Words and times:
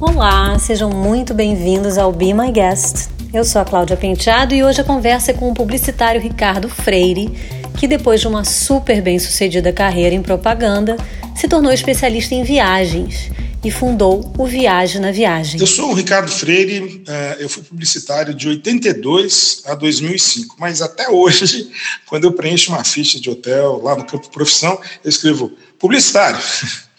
Olá, 0.00 0.58
sejam 0.58 0.88
muito 0.88 1.34
bem-vindos 1.34 1.98
ao 1.98 2.10
Be 2.10 2.32
My 2.32 2.50
Guest. 2.50 3.10
Eu 3.34 3.44
sou 3.44 3.60
a 3.60 3.66
Cláudia 3.66 3.98
Penteado 3.98 4.54
e 4.54 4.64
hoje 4.64 4.80
a 4.80 4.84
conversa 4.84 5.30
é 5.30 5.34
com 5.34 5.50
o 5.50 5.54
publicitário 5.54 6.18
Ricardo 6.18 6.70
Freire, 6.70 7.30
que 7.78 7.86
depois 7.86 8.18
de 8.18 8.26
uma 8.26 8.42
super 8.42 9.02
bem-sucedida 9.02 9.74
carreira 9.74 10.14
em 10.14 10.22
propaganda, 10.22 10.96
se 11.36 11.46
tornou 11.46 11.70
especialista 11.70 12.34
em 12.34 12.42
viagens 12.42 13.30
e 13.62 13.70
fundou 13.70 14.32
o 14.38 14.46
Viagem 14.46 15.02
na 15.02 15.12
Viagem. 15.12 15.60
Eu 15.60 15.66
sou 15.66 15.90
o 15.90 15.94
Ricardo 15.94 16.30
Freire, 16.30 17.04
é, 17.06 17.36
eu 17.38 17.48
fui 17.50 17.62
publicitário 17.62 18.32
de 18.32 18.48
82 18.48 19.64
a 19.66 19.74
2005, 19.74 20.56
mas 20.58 20.80
até 20.80 21.10
hoje, 21.10 21.70
quando 22.08 22.24
eu 22.24 22.32
preencho 22.32 22.72
uma 22.72 22.84
ficha 22.84 23.20
de 23.20 23.28
hotel 23.28 23.82
lá 23.82 23.94
no 23.94 24.06
campo 24.06 24.30
profissão, 24.30 24.80
eu 25.04 25.10
escrevo 25.10 25.52
publicitário, 25.78 26.40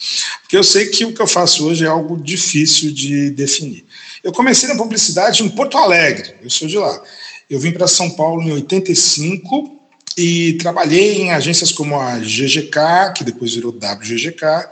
porque 0.42 0.58
eu 0.58 0.64
sei 0.64 0.88
que 0.88 1.06
o 1.06 1.14
que 1.14 1.22
eu 1.22 1.28
faço 1.28 1.68
hoje 1.68 1.86
é 1.86 1.88
algo 1.88 2.22
difícil 2.22 2.92
de 2.92 3.30
definir. 3.32 3.86
Eu 4.24 4.32
comecei 4.32 4.68
na 4.68 4.76
publicidade 4.76 5.44
em 5.44 5.50
Porto 5.50 5.78
Alegre, 5.78 6.36
eu 6.42 6.50
sou 6.50 6.68
de 6.68 6.78
lá. 6.78 7.02
Eu 7.50 7.60
vim 7.60 7.72
para 7.72 7.88
São 7.88 8.10
Paulo 8.12 8.42
em 8.42 8.52
85 8.52 9.80
e 10.18 10.54
trabalhei 10.54 11.22
em 11.22 11.32
agências 11.32 11.72
como 11.72 12.00
a 12.00 12.18
GGK, 12.20 13.14
que 13.16 13.24
depois 13.24 13.54
virou 13.54 13.72
WGGK, 13.72 14.70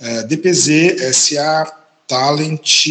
é, 0.00 0.22
DPZ, 0.24 1.14
SA, 1.14 1.72
Talent, 2.06 2.88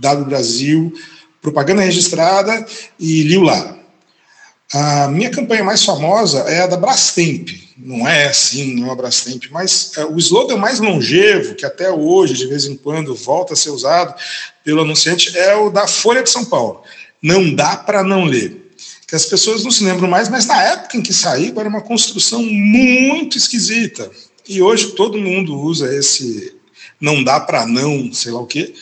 W 0.00 0.24
Brasil, 0.26 0.92
Propaganda 1.40 1.82
Registrada 1.82 2.64
e 2.98 3.22
Liu 3.22 3.42
Lá. 3.42 3.76
A 4.72 5.08
minha 5.08 5.30
campanha 5.30 5.64
mais 5.64 5.84
famosa 5.84 6.40
é 6.40 6.62
a 6.62 6.66
da 6.66 6.76
Brastemp. 6.76 7.50
Não 7.84 8.06
é 8.06 8.28
assim, 8.28 8.76
não 8.76 8.88
é 8.88 8.92
a 8.92 8.94
Brastemp, 8.94 9.44
mas 9.50 9.90
é, 9.96 10.04
o 10.04 10.16
slogan 10.16 10.56
mais 10.56 10.78
longevo, 10.78 11.56
que 11.56 11.66
até 11.66 11.90
hoje, 11.90 12.34
de 12.34 12.46
vez 12.46 12.64
em 12.64 12.76
quando, 12.76 13.12
volta 13.12 13.54
a 13.54 13.56
ser 13.56 13.70
usado 13.70 14.14
pelo 14.64 14.82
anunciante, 14.82 15.36
é 15.36 15.56
o 15.56 15.68
da 15.68 15.88
Folha 15.88 16.22
de 16.22 16.30
São 16.30 16.44
Paulo. 16.44 16.82
Não 17.20 17.52
dá 17.52 17.76
para 17.76 18.04
não 18.04 18.24
ler. 18.24 18.70
Que 19.08 19.16
as 19.16 19.26
pessoas 19.26 19.64
não 19.64 19.70
se 19.70 19.82
lembram 19.82 20.08
mais, 20.08 20.28
mas 20.28 20.46
na 20.46 20.62
época 20.62 20.96
em 20.96 21.02
que 21.02 21.12
saiu 21.12 21.58
era 21.58 21.68
uma 21.68 21.82
construção 21.82 22.40
muito 22.42 23.36
esquisita. 23.36 24.08
E 24.48 24.62
hoje 24.62 24.92
todo 24.92 25.18
mundo 25.18 25.58
usa 25.58 25.92
esse 25.94 26.54
não 27.00 27.24
dá 27.24 27.40
para 27.40 27.66
não, 27.66 28.12
sei 28.12 28.30
lá 28.30 28.40
o 28.40 28.46
quê, 28.46 28.72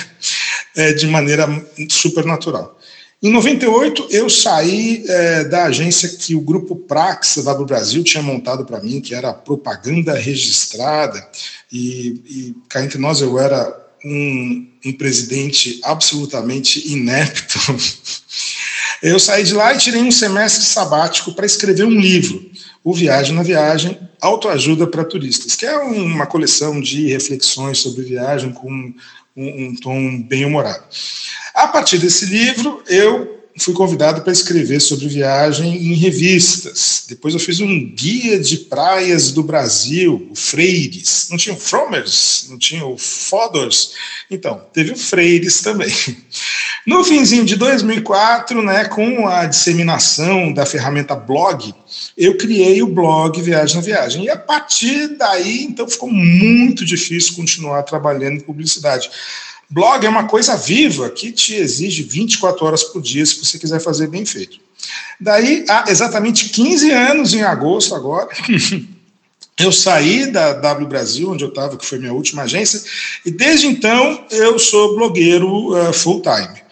é, 0.76 0.92
de 0.92 1.06
maneira 1.06 1.48
super 1.88 2.26
natural. 2.26 2.78
Em 3.22 3.30
98, 3.30 4.08
eu 4.10 4.28
saí 4.28 5.04
é, 5.08 5.44
da 5.44 5.64
agência 5.64 6.08
que 6.08 6.34
o 6.34 6.40
grupo 6.40 6.76
Praxa 6.76 7.42
da 7.42 7.54
do 7.54 7.64
Brasil 7.64 8.04
tinha 8.04 8.22
montado 8.22 8.64
para 8.64 8.80
mim, 8.80 9.00
que 9.00 9.14
era 9.14 9.32
propaganda 9.32 10.14
registrada, 10.14 11.26
e, 11.72 12.20
e 12.26 12.54
cá 12.68 12.84
entre 12.84 12.98
nós 12.98 13.20
eu 13.20 13.38
era 13.38 13.82
um, 14.04 14.68
um 14.84 14.92
presidente 14.92 15.80
absolutamente 15.82 16.92
inepto. 16.92 17.58
Eu 19.02 19.18
saí 19.18 19.44
de 19.44 19.52
lá 19.52 19.74
e 19.74 19.78
tirei 19.78 20.00
um 20.00 20.10
semestre 20.10 20.64
sabático 20.64 21.34
para 21.34 21.44
escrever 21.44 21.84
um 21.84 22.00
livro 22.00 22.50
o 22.84 22.92
Viagem 22.92 23.34
na 23.34 23.42
Viagem, 23.42 23.98
Autoajuda 24.20 24.86
para 24.86 25.04
Turistas, 25.04 25.56
que 25.56 25.64
é 25.64 25.74
uma 25.78 26.26
coleção 26.26 26.78
de 26.78 27.08
reflexões 27.08 27.78
sobre 27.78 28.02
viagem 28.02 28.52
com 28.52 28.92
um, 29.36 29.66
um 29.66 29.76
tom 29.76 30.22
bem 30.22 30.44
humorado. 30.44 30.84
A 31.54 31.68
partir 31.68 31.98
desse 31.98 32.26
livro, 32.26 32.82
eu 32.86 33.43
fui 33.56 33.72
convidado 33.72 34.22
para 34.22 34.32
escrever 34.32 34.80
sobre 34.80 35.06
viagem 35.06 35.76
em 35.76 35.94
revistas. 35.94 37.04
Depois 37.08 37.34
eu 37.34 37.40
fiz 37.40 37.60
um 37.60 37.86
guia 37.94 38.38
de 38.38 38.58
praias 38.58 39.30
do 39.30 39.42
Brasil, 39.42 40.28
o 40.30 40.34
Freires. 40.34 41.28
Não 41.30 41.36
tinha 41.36 41.54
o 41.54 41.58
Fromers, 41.58 42.46
não 42.50 42.58
tinha 42.58 42.84
o 42.84 42.98
Fodors. 42.98 43.92
Então, 44.30 44.60
teve 44.72 44.92
o 44.92 44.96
Freires 44.96 45.60
também. 45.60 45.92
No 46.86 47.02
finzinho 47.02 47.46
de 47.46 47.56
2004, 47.56 48.62
né, 48.62 48.84
com 48.84 49.26
a 49.26 49.46
disseminação 49.46 50.52
da 50.52 50.66
ferramenta 50.66 51.16
blog, 51.16 51.74
eu 52.14 52.36
criei 52.36 52.82
o 52.82 52.86
blog 52.86 53.40
Viagem 53.40 53.76
na 53.76 53.80
Viagem. 53.80 54.24
E 54.24 54.28
a 54.28 54.36
partir 54.36 55.16
daí, 55.16 55.64
então, 55.64 55.88
ficou 55.88 56.10
muito 56.10 56.84
difícil 56.84 57.36
continuar 57.36 57.84
trabalhando 57.84 58.36
em 58.36 58.40
publicidade. 58.40 59.10
Blog 59.70 60.04
é 60.04 60.08
uma 60.08 60.24
coisa 60.24 60.56
viva 60.56 61.08
que 61.10 61.32
te 61.32 61.54
exige 61.54 62.02
24 62.02 62.64
horas 62.64 62.84
por 62.84 63.00
dia 63.00 63.24
se 63.24 63.44
você 63.44 63.58
quiser 63.58 63.80
fazer 63.80 64.08
bem 64.08 64.24
feito. 64.24 64.58
Daí, 65.20 65.64
há 65.68 65.84
exatamente 65.88 66.50
15 66.50 66.90
anos, 66.90 67.34
em 67.34 67.42
agosto 67.42 67.94
agora, 67.94 68.28
eu 69.58 69.72
saí 69.72 70.26
da 70.26 70.52
W 70.52 70.88
Brasil, 70.88 71.30
onde 71.30 71.44
eu 71.44 71.48
estava, 71.48 71.76
que 71.76 71.86
foi 71.86 71.98
minha 71.98 72.12
última 72.12 72.42
agência, 72.42 72.82
e 73.24 73.30
desde 73.30 73.66
então 73.66 74.24
eu 74.30 74.58
sou 74.58 74.96
blogueiro 74.96 75.72
uh, 75.72 75.92
full-time. 75.92 76.63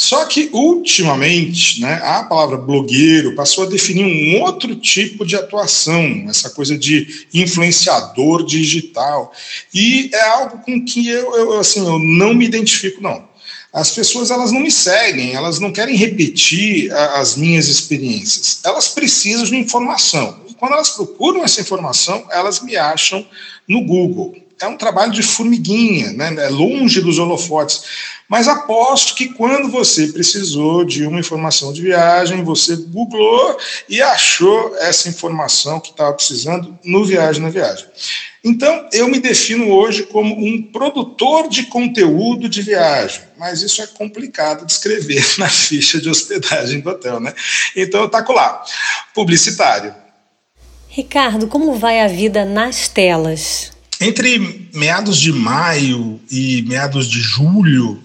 Só 0.00 0.24
que, 0.24 0.48
ultimamente, 0.50 1.82
né, 1.82 2.00
a 2.02 2.22
palavra 2.22 2.56
blogueiro 2.56 3.34
passou 3.34 3.64
a 3.64 3.66
definir 3.66 4.06
um 4.06 4.40
outro 4.40 4.74
tipo 4.74 5.26
de 5.26 5.36
atuação, 5.36 6.24
essa 6.26 6.48
coisa 6.48 6.78
de 6.78 7.26
influenciador 7.34 8.42
digital. 8.42 9.30
E 9.74 10.08
é 10.14 10.22
algo 10.22 10.56
com 10.64 10.82
que 10.82 11.06
eu, 11.06 11.36
eu, 11.36 11.60
assim, 11.60 11.86
eu 11.86 11.98
não 11.98 12.32
me 12.32 12.46
identifico, 12.46 13.02
não. 13.02 13.28
As 13.70 13.90
pessoas 13.90 14.30
elas 14.30 14.50
não 14.50 14.60
me 14.60 14.70
seguem, 14.70 15.34
elas 15.34 15.60
não 15.60 15.70
querem 15.70 15.94
repetir 15.94 16.90
a, 16.90 17.20
as 17.20 17.36
minhas 17.36 17.68
experiências. 17.68 18.62
Elas 18.64 18.88
precisam 18.88 19.44
de 19.44 19.54
informação. 19.54 20.40
E 20.48 20.54
quando 20.54 20.72
elas 20.72 20.88
procuram 20.88 21.44
essa 21.44 21.60
informação, 21.60 22.26
elas 22.30 22.62
me 22.62 22.74
acham 22.74 23.22
no 23.68 23.84
Google 23.84 24.34
é 24.60 24.68
um 24.68 24.76
trabalho 24.76 25.10
de 25.10 25.22
formiguinha, 25.22 26.12
né? 26.12 26.34
é 26.38 26.48
longe 26.48 27.00
dos 27.00 27.18
holofotes. 27.18 27.82
Mas 28.28 28.46
aposto 28.46 29.16
que 29.16 29.30
quando 29.30 29.68
você 29.68 30.06
precisou 30.08 30.84
de 30.84 31.04
uma 31.04 31.18
informação 31.18 31.72
de 31.72 31.82
viagem, 31.82 32.44
você 32.44 32.76
googlou 32.76 33.58
e 33.88 34.00
achou 34.00 34.76
essa 34.76 35.08
informação 35.08 35.80
que 35.80 35.90
estava 35.90 36.12
precisando 36.12 36.78
no 36.84 37.04
Viagem 37.04 37.42
na 37.42 37.48
Viagem. 37.48 37.86
Então, 38.44 38.88
eu 38.92 39.08
me 39.08 39.18
defino 39.18 39.68
hoje 39.70 40.04
como 40.04 40.34
um 40.34 40.62
produtor 40.62 41.48
de 41.48 41.64
conteúdo 41.64 42.48
de 42.48 42.62
viagem, 42.62 43.22
mas 43.36 43.62
isso 43.62 43.82
é 43.82 43.86
complicado 43.86 44.64
de 44.64 44.72
escrever 44.72 45.24
na 45.36 45.48
ficha 45.48 46.00
de 46.00 46.08
hospedagem 46.08 46.80
do 46.80 46.90
hotel, 46.90 47.18
né? 47.18 47.34
Então, 47.76 48.02
eu 48.02 48.08
taco 48.08 48.32
lá, 48.32 48.62
publicitário. 49.12 49.94
Ricardo, 50.88 51.48
como 51.48 51.74
vai 51.74 52.00
a 52.00 52.08
vida 52.08 52.44
nas 52.44 52.88
telas? 52.88 53.72
Entre 54.00 54.70
meados 54.72 55.18
de 55.18 55.30
maio 55.30 56.18
e 56.30 56.62
meados 56.62 57.06
de 57.06 57.20
julho, 57.20 58.02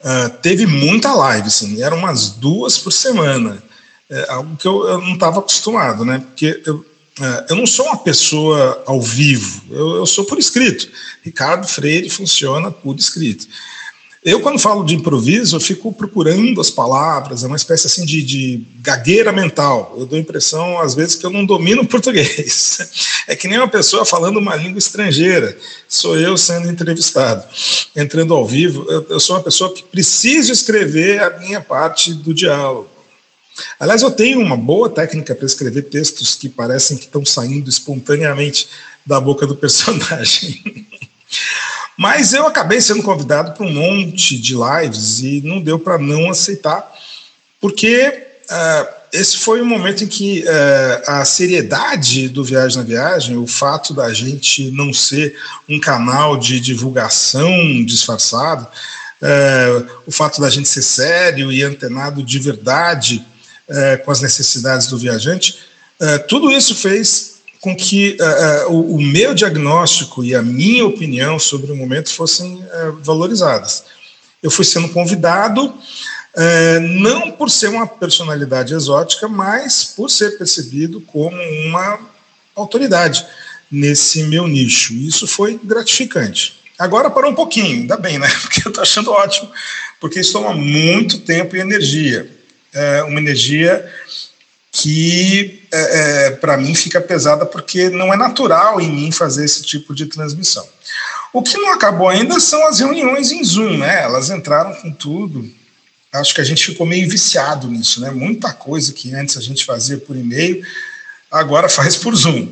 uh, 0.00 0.28
teve 0.42 0.66
muita 0.66 1.14
live, 1.14 1.46
assim, 1.46 1.80
eram 1.80 1.98
umas 1.98 2.30
duas 2.30 2.76
por 2.76 2.90
semana. 2.90 3.62
É 4.10 4.30
algo 4.30 4.56
que 4.56 4.66
eu, 4.66 4.88
eu 4.88 5.00
não 5.00 5.14
estava 5.14 5.38
acostumado, 5.38 6.04
né? 6.04 6.18
Porque 6.18 6.60
eu, 6.66 6.76
uh, 6.76 7.46
eu 7.48 7.54
não 7.54 7.66
sou 7.66 7.86
uma 7.86 7.98
pessoa 7.98 8.82
ao 8.86 9.00
vivo, 9.00 9.62
eu, 9.70 9.96
eu 9.96 10.06
sou 10.06 10.24
por 10.24 10.36
escrito. 10.36 10.88
Ricardo 11.22 11.68
Freire 11.68 12.10
funciona 12.10 12.72
por 12.72 12.96
escrito. 12.96 13.46
Eu, 14.26 14.40
quando 14.40 14.58
falo 14.58 14.82
de 14.82 14.96
improviso, 14.96 15.54
eu 15.54 15.60
fico 15.60 15.92
procurando 15.92 16.60
as 16.60 16.68
palavras, 16.68 17.44
é 17.44 17.46
uma 17.46 17.54
espécie 17.54 17.86
assim 17.86 18.04
de, 18.04 18.24
de 18.24 18.66
gagueira 18.80 19.30
mental. 19.30 19.94
Eu 19.96 20.04
dou 20.04 20.18
a 20.18 20.20
impressão, 20.20 20.80
às 20.80 20.96
vezes, 20.96 21.14
que 21.14 21.24
eu 21.24 21.30
não 21.30 21.46
domino 21.46 21.86
português. 21.86 23.22
É 23.28 23.36
que 23.36 23.46
nem 23.46 23.56
uma 23.56 23.68
pessoa 23.68 24.04
falando 24.04 24.38
uma 24.38 24.56
língua 24.56 24.80
estrangeira. 24.80 25.56
Sou 25.88 26.18
eu 26.18 26.36
sendo 26.36 26.68
entrevistado. 26.68 27.44
Entrando 27.94 28.34
ao 28.34 28.44
vivo, 28.44 28.84
eu, 28.90 29.06
eu 29.10 29.20
sou 29.20 29.36
uma 29.36 29.44
pessoa 29.44 29.72
que 29.72 29.84
preciso 29.84 30.52
escrever 30.52 31.22
a 31.22 31.38
minha 31.38 31.60
parte 31.60 32.12
do 32.12 32.34
diálogo. 32.34 32.88
Aliás, 33.78 34.02
eu 34.02 34.10
tenho 34.10 34.40
uma 34.40 34.56
boa 34.56 34.90
técnica 34.90 35.36
para 35.36 35.46
escrever 35.46 35.82
textos 35.82 36.34
que 36.34 36.48
parecem 36.48 36.96
que 36.96 37.04
estão 37.04 37.24
saindo 37.24 37.70
espontaneamente 37.70 38.68
da 39.06 39.20
boca 39.20 39.46
do 39.46 39.54
personagem. 39.54 40.60
Mas 41.96 42.34
eu 42.34 42.46
acabei 42.46 42.80
sendo 42.80 43.02
convidado 43.02 43.52
para 43.52 43.64
um 43.64 43.72
monte 43.72 44.38
de 44.38 44.54
lives 44.54 45.20
e 45.20 45.40
não 45.42 45.60
deu 45.60 45.78
para 45.78 45.96
não 45.96 46.30
aceitar, 46.30 46.86
porque 47.60 48.26
uh, 48.50 48.96
esse 49.12 49.38
foi 49.38 49.60
o 49.60 49.64
um 49.64 49.66
momento 49.66 50.04
em 50.04 50.06
que 50.06 50.44
uh, 50.44 51.10
a 51.10 51.24
seriedade 51.24 52.28
do 52.28 52.44
Viagem 52.44 52.76
na 52.76 52.84
Viagem, 52.84 53.36
o 53.38 53.46
fato 53.46 53.94
da 53.94 54.12
gente 54.12 54.70
não 54.72 54.92
ser 54.92 55.34
um 55.66 55.80
canal 55.80 56.36
de 56.36 56.60
divulgação 56.60 57.82
disfarçado, 57.84 58.66
uh, 59.22 59.86
o 60.06 60.12
fato 60.12 60.38
da 60.38 60.50
gente 60.50 60.68
ser 60.68 60.82
sério 60.82 61.50
e 61.50 61.62
antenado 61.62 62.22
de 62.22 62.38
verdade 62.38 63.24
com 64.04 64.12
as 64.12 64.20
necessidades 64.20 64.86
do 64.86 64.96
viajante, 64.96 65.58
tudo 66.28 66.52
isso 66.52 66.72
fez 66.72 67.35
com 67.60 67.74
que 67.74 68.16
uh, 68.20 68.70
uh, 68.70 68.94
o, 68.94 69.00
meu 69.00 69.34
diagnóstico 69.34 70.24
e 70.24 70.34
a 70.34 70.42
minha 70.42 70.86
opinião 70.86 71.38
sobre 71.38 71.72
o 71.72 71.76
momento 71.76 72.12
fossem 72.12 72.56
uh, 72.56 72.92
valorizadas. 73.00 73.84
Eu 74.42 74.50
fui 74.50 74.64
sendo 74.64 74.88
convidado, 74.90 75.74
não 77.00 77.32
por 77.32 77.50
ser 77.50 77.68
uma 77.68 77.86
personalidade 77.86 78.74
exótica, 78.74 79.26
mas 79.26 79.94
por 79.96 80.10
ser 80.10 80.36
percebido 80.36 81.00
como 81.00 81.36
uma 81.64 81.98
autoridade 82.54 83.26
nesse 83.72 84.22
meu 84.24 84.46
nicho. 84.46 84.92
Isso 84.92 85.26
foi 85.26 85.58
gratificante. 85.64 86.60
Agora 86.78 87.10
parou 87.10 87.32
um 87.32 87.34
pouquinho, 87.34 87.80
ainda 87.80 87.96
bem, 87.96 88.18
né? 88.18 88.28
Porque 88.42 88.60
eu 88.64 88.68
estou 88.68 88.82
achando 88.82 89.10
ótimo, 89.10 89.50
porque 89.98 90.20
isso 90.20 90.34
toma 90.34 90.52
muito 90.52 91.20
tempo 91.20 91.56
e 91.56 91.60
energia. 91.60 92.30
Uma 93.08 93.18
energia 93.18 93.90
que, 94.78 95.66
é, 95.72 96.26
é, 96.26 96.30
para 96.32 96.58
mim, 96.58 96.74
fica 96.74 97.00
pesada 97.00 97.46
porque 97.46 97.88
não 97.88 98.12
é 98.12 98.16
natural 98.16 98.78
em 98.78 98.92
mim 98.92 99.10
fazer 99.10 99.46
esse 99.46 99.62
tipo 99.62 99.94
de 99.94 100.04
transmissão. 100.04 100.66
O 101.32 101.42
que 101.42 101.56
não 101.56 101.72
acabou 101.72 102.08
ainda 102.08 102.38
são 102.38 102.66
as 102.68 102.78
reuniões 102.78 103.32
em 103.32 103.42
Zoom, 103.42 103.78
né? 103.78 104.02
Elas 104.02 104.28
entraram 104.28 104.74
com 104.74 104.92
tudo. 104.92 105.50
Acho 106.12 106.34
que 106.34 106.42
a 106.42 106.44
gente 106.44 106.62
ficou 106.62 106.86
meio 106.86 107.08
viciado 107.08 107.68
nisso, 107.68 108.02
né? 108.02 108.10
Muita 108.10 108.52
coisa 108.52 108.92
que 108.92 109.14
antes 109.14 109.38
a 109.38 109.40
gente 109.40 109.64
fazia 109.64 109.96
por 109.96 110.14
e-mail, 110.14 110.62
agora 111.30 111.68
faz 111.70 111.96
por 111.96 112.14
Zoom. 112.14 112.46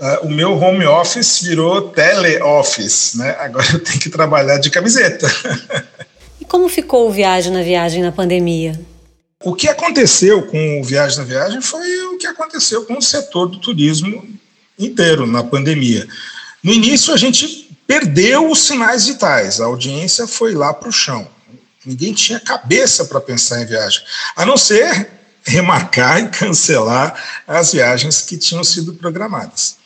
Uh, 0.00 0.26
o 0.26 0.30
meu 0.30 0.54
home 0.58 0.86
office 0.86 1.42
virou 1.42 1.90
teleoffice, 1.90 3.18
né? 3.18 3.36
Agora 3.40 3.66
eu 3.74 3.80
tenho 3.80 4.00
que 4.00 4.08
trabalhar 4.08 4.56
de 4.56 4.70
camiseta. 4.70 5.30
e 6.40 6.46
como 6.46 6.66
ficou 6.68 7.08
o 7.08 7.12
Viagem 7.12 7.52
na 7.52 7.62
Viagem 7.62 8.02
na 8.02 8.12
pandemia? 8.12 8.80
O 9.44 9.54
que 9.54 9.68
aconteceu 9.68 10.42
com 10.46 10.80
o 10.80 10.84
Viagem 10.84 11.18
na 11.18 11.24
Viagem 11.24 11.60
foi 11.60 12.02
o 12.06 12.18
que 12.18 12.26
aconteceu 12.26 12.84
com 12.84 12.98
o 12.98 13.02
setor 13.02 13.46
do 13.48 13.60
turismo 13.60 14.26
inteiro 14.76 15.26
na 15.26 15.44
pandemia. 15.44 16.08
No 16.62 16.72
início, 16.72 17.14
a 17.14 17.16
gente 17.16 17.70
perdeu 17.86 18.50
os 18.50 18.60
sinais 18.60 19.06
vitais, 19.06 19.60
a 19.60 19.66
audiência 19.66 20.26
foi 20.26 20.54
lá 20.54 20.74
para 20.74 20.88
o 20.88 20.92
chão. 20.92 21.28
Ninguém 21.86 22.12
tinha 22.12 22.40
cabeça 22.40 23.04
para 23.04 23.20
pensar 23.20 23.62
em 23.62 23.66
viagem, 23.66 24.02
a 24.34 24.44
não 24.44 24.56
ser 24.56 25.08
remarcar 25.44 26.20
e 26.20 26.28
cancelar 26.28 27.14
as 27.46 27.72
viagens 27.72 28.22
que 28.22 28.36
tinham 28.36 28.64
sido 28.64 28.92
programadas. 28.94 29.76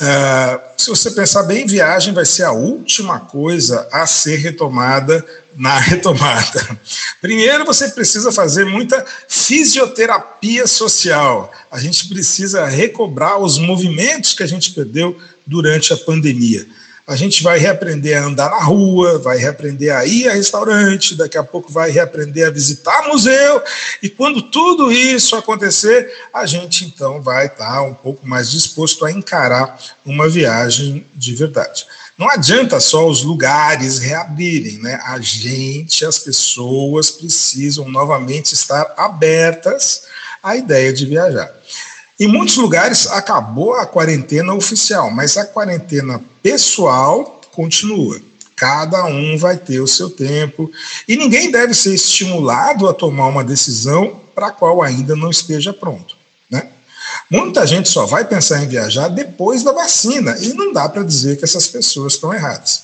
Uh, 0.00 0.60
se 0.76 0.90
você 0.90 1.10
pensar 1.10 1.44
bem, 1.44 1.66
viagem 1.66 2.12
vai 2.12 2.24
ser 2.24 2.44
a 2.44 2.52
última 2.52 3.20
coisa 3.20 3.88
a 3.90 4.06
ser 4.06 4.36
retomada 4.36 5.24
na 5.56 5.78
retomada. 5.80 6.78
Primeiro, 7.20 7.64
você 7.64 7.88
precisa 7.88 8.32
fazer 8.32 8.64
muita 8.64 9.04
fisioterapia 9.28 10.66
social. 10.66 11.52
A 11.70 11.78
gente 11.78 12.08
precisa 12.08 12.66
recobrar 12.66 13.38
os 13.38 13.58
movimentos 13.58 14.34
que 14.34 14.42
a 14.42 14.46
gente 14.46 14.72
perdeu 14.72 15.16
durante 15.46 15.92
a 15.92 15.96
pandemia 15.96 16.66
a 17.06 17.16
gente 17.16 17.42
vai 17.42 17.58
reaprender 17.58 18.16
a 18.16 18.24
andar 18.24 18.50
na 18.50 18.62
rua, 18.62 19.18
vai 19.18 19.36
reaprender 19.36 19.94
a 19.94 20.06
ir 20.06 20.28
a 20.28 20.34
restaurante, 20.34 21.16
daqui 21.16 21.36
a 21.36 21.42
pouco 21.42 21.70
vai 21.72 21.90
reaprender 21.90 22.46
a 22.46 22.50
visitar 22.50 23.08
museu, 23.08 23.62
e 24.02 24.08
quando 24.08 24.42
tudo 24.42 24.92
isso 24.92 25.34
acontecer, 25.34 26.12
a 26.32 26.46
gente 26.46 26.84
então 26.84 27.20
vai 27.20 27.46
estar 27.46 27.82
um 27.82 27.94
pouco 27.94 28.26
mais 28.26 28.50
disposto 28.50 29.04
a 29.04 29.10
encarar 29.10 29.78
uma 30.04 30.28
viagem 30.28 31.04
de 31.14 31.34
verdade. 31.34 31.86
Não 32.18 32.28
adianta 32.28 32.78
só 32.78 33.08
os 33.08 33.22
lugares 33.22 33.98
reabrirem, 33.98 34.78
né? 34.78 35.00
A 35.04 35.18
gente, 35.20 36.04
as 36.04 36.18
pessoas 36.18 37.10
precisam 37.10 37.88
novamente 37.88 38.52
estar 38.52 38.94
abertas 38.96 40.02
à 40.42 40.56
ideia 40.56 40.92
de 40.92 41.06
viajar. 41.06 41.50
Em 42.20 42.28
muitos 42.28 42.56
lugares 42.56 43.06
acabou 43.06 43.74
a 43.74 43.86
quarentena 43.86 44.54
oficial, 44.54 45.10
mas 45.10 45.36
a 45.36 45.46
quarentena 45.46 46.20
pessoal 46.42 47.40
continua. 47.52 48.20
Cada 48.54 49.04
um 49.06 49.36
vai 49.36 49.56
ter 49.56 49.80
o 49.80 49.88
seu 49.88 50.10
tempo 50.10 50.70
e 51.08 51.16
ninguém 51.16 51.50
deve 51.50 51.74
ser 51.74 51.94
estimulado 51.94 52.88
a 52.88 52.94
tomar 52.94 53.26
uma 53.26 53.42
decisão 53.42 54.20
para 54.34 54.48
a 54.48 54.52
qual 54.52 54.82
ainda 54.82 55.16
não 55.16 55.30
esteja 55.30 55.72
pronto. 55.72 56.21
Muita 57.32 57.66
gente 57.66 57.88
só 57.88 58.04
vai 58.04 58.26
pensar 58.26 58.62
em 58.62 58.68
viajar 58.68 59.08
depois 59.08 59.62
da 59.62 59.72
vacina 59.72 60.36
e 60.38 60.52
não 60.52 60.70
dá 60.70 60.86
para 60.86 61.02
dizer 61.02 61.38
que 61.38 61.44
essas 61.44 61.66
pessoas 61.66 62.12
estão 62.12 62.34
erradas. 62.34 62.82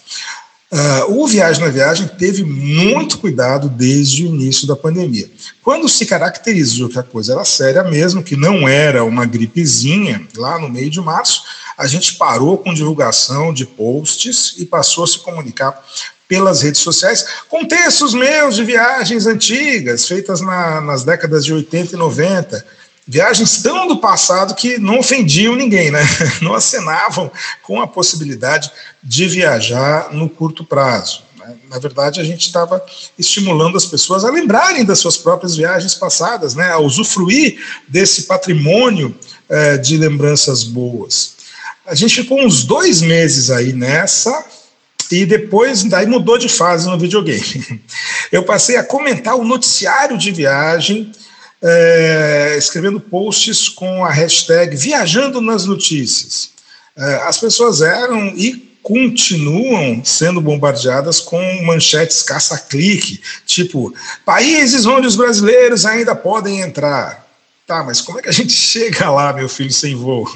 Uh, 0.72 1.20
o 1.22 1.26
Viagem 1.26 1.62
na 1.62 1.70
Viagem 1.70 2.08
teve 2.08 2.42
muito 2.44 3.18
cuidado 3.18 3.68
desde 3.68 4.24
o 4.24 4.28
início 4.28 4.66
da 4.66 4.74
pandemia. 4.74 5.30
Quando 5.62 5.86
se 5.86 6.06
caracterizou 6.06 6.88
que 6.88 6.98
a 6.98 7.02
coisa 7.02 7.34
era 7.34 7.44
séria 7.44 7.84
mesmo, 7.84 8.22
que 8.22 8.36
não 8.36 8.66
era 8.66 9.04
uma 9.04 9.26
gripezinha, 9.26 10.26
lá 10.34 10.58
no 10.58 10.70
meio 10.70 10.88
de 10.88 11.00
março, 11.02 11.42
a 11.76 11.86
gente 11.86 12.14
parou 12.14 12.56
com 12.56 12.72
divulgação 12.72 13.52
de 13.52 13.66
posts 13.66 14.54
e 14.56 14.64
passou 14.64 15.04
a 15.04 15.06
se 15.06 15.18
comunicar 15.18 15.78
pelas 16.26 16.62
redes 16.62 16.80
sociais 16.80 17.26
com 17.50 17.66
textos 17.66 18.14
meus 18.14 18.56
de 18.56 18.64
viagens 18.64 19.26
antigas, 19.26 20.08
feitas 20.08 20.40
na, 20.40 20.80
nas 20.80 21.04
décadas 21.04 21.44
de 21.44 21.52
80 21.52 21.96
e 21.96 21.98
90, 21.98 22.66
viagens 23.08 23.62
tão 23.62 23.88
do 23.88 23.96
passado 23.96 24.54
que 24.54 24.76
não 24.78 24.98
ofendiam 24.98 25.56
ninguém, 25.56 25.90
né? 25.90 26.02
Não 26.42 26.54
acenavam 26.54 27.32
com 27.62 27.80
a 27.80 27.86
possibilidade 27.86 28.70
de 29.02 29.26
viajar 29.26 30.12
no 30.12 30.28
curto 30.28 30.62
prazo. 30.62 31.22
Né? 31.38 31.56
Na 31.70 31.78
verdade, 31.78 32.20
a 32.20 32.24
gente 32.24 32.46
estava 32.46 32.84
estimulando 33.18 33.78
as 33.78 33.86
pessoas 33.86 34.24
a 34.24 34.30
lembrarem 34.30 34.84
das 34.84 34.98
suas 34.98 35.16
próprias 35.16 35.56
viagens 35.56 35.94
passadas, 35.94 36.54
né? 36.54 36.70
A 36.70 36.78
usufruir 36.78 37.58
desse 37.88 38.24
patrimônio 38.24 39.16
eh, 39.48 39.78
de 39.78 39.96
lembranças 39.96 40.62
boas. 40.62 41.36
A 41.86 41.94
gente 41.94 42.16
ficou 42.16 42.38
uns 42.44 42.64
dois 42.64 43.00
meses 43.00 43.50
aí 43.50 43.72
nessa, 43.72 44.44
e 45.10 45.24
depois 45.24 45.82
daí 45.84 46.06
mudou 46.06 46.36
de 46.36 46.48
fase 46.48 46.86
no 46.86 46.98
videogame. 46.98 47.82
Eu 48.30 48.42
passei 48.42 48.76
a 48.76 48.84
comentar 48.84 49.36
o 49.36 49.44
noticiário 49.44 50.18
de 50.18 50.30
viagem 50.30 51.10
é, 51.62 52.54
escrevendo 52.56 53.00
posts 53.00 53.68
com 53.68 54.04
a 54.04 54.10
hashtag 54.10 54.76
Viajando 54.76 55.40
nas 55.40 55.64
Notícias. 55.64 56.50
É, 56.96 57.14
as 57.26 57.38
pessoas 57.38 57.80
eram 57.80 58.28
e 58.28 58.68
continuam 58.82 60.02
sendo 60.04 60.40
bombardeadas 60.40 61.20
com 61.20 61.40
manchetes 61.64 62.22
caça-clique, 62.22 63.20
tipo, 63.44 63.94
países 64.24 64.86
onde 64.86 65.06
os 65.06 65.14
brasileiros 65.14 65.84
ainda 65.84 66.14
podem 66.14 66.60
entrar. 66.60 67.26
Tá, 67.66 67.84
mas 67.84 68.00
como 68.00 68.18
é 68.18 68.22
que 68.22 68.30
a 68.30 68.32
gente 68.32 68.52
chega 68.56 69.10
lá, 69.10 69.30
meu 69.32 69.48
filho, 69.48 69.70
sem 69.70 69.94
voo? 69.94 70.26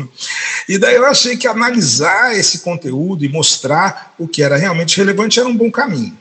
E 0.69 0.77
daí 0.77 0.97
eu 0.97 1.07
achei 1.07 1.35
que 1.35 1.49
analisar 1.49 2.37
esse 2.37 2.59
conteúdo 2.59 3.25
e 3.25 3.29
mostrar 3.29 4.15
o 4.19 4.29
que 4.29 4.43
era 4.43 4.59
realmente 4.59 4.99
relevante 4.99 5.41
era 5.41 5.49
um 5.49 5.57
bom 5.57 5.71
caminho. 5.71 6.17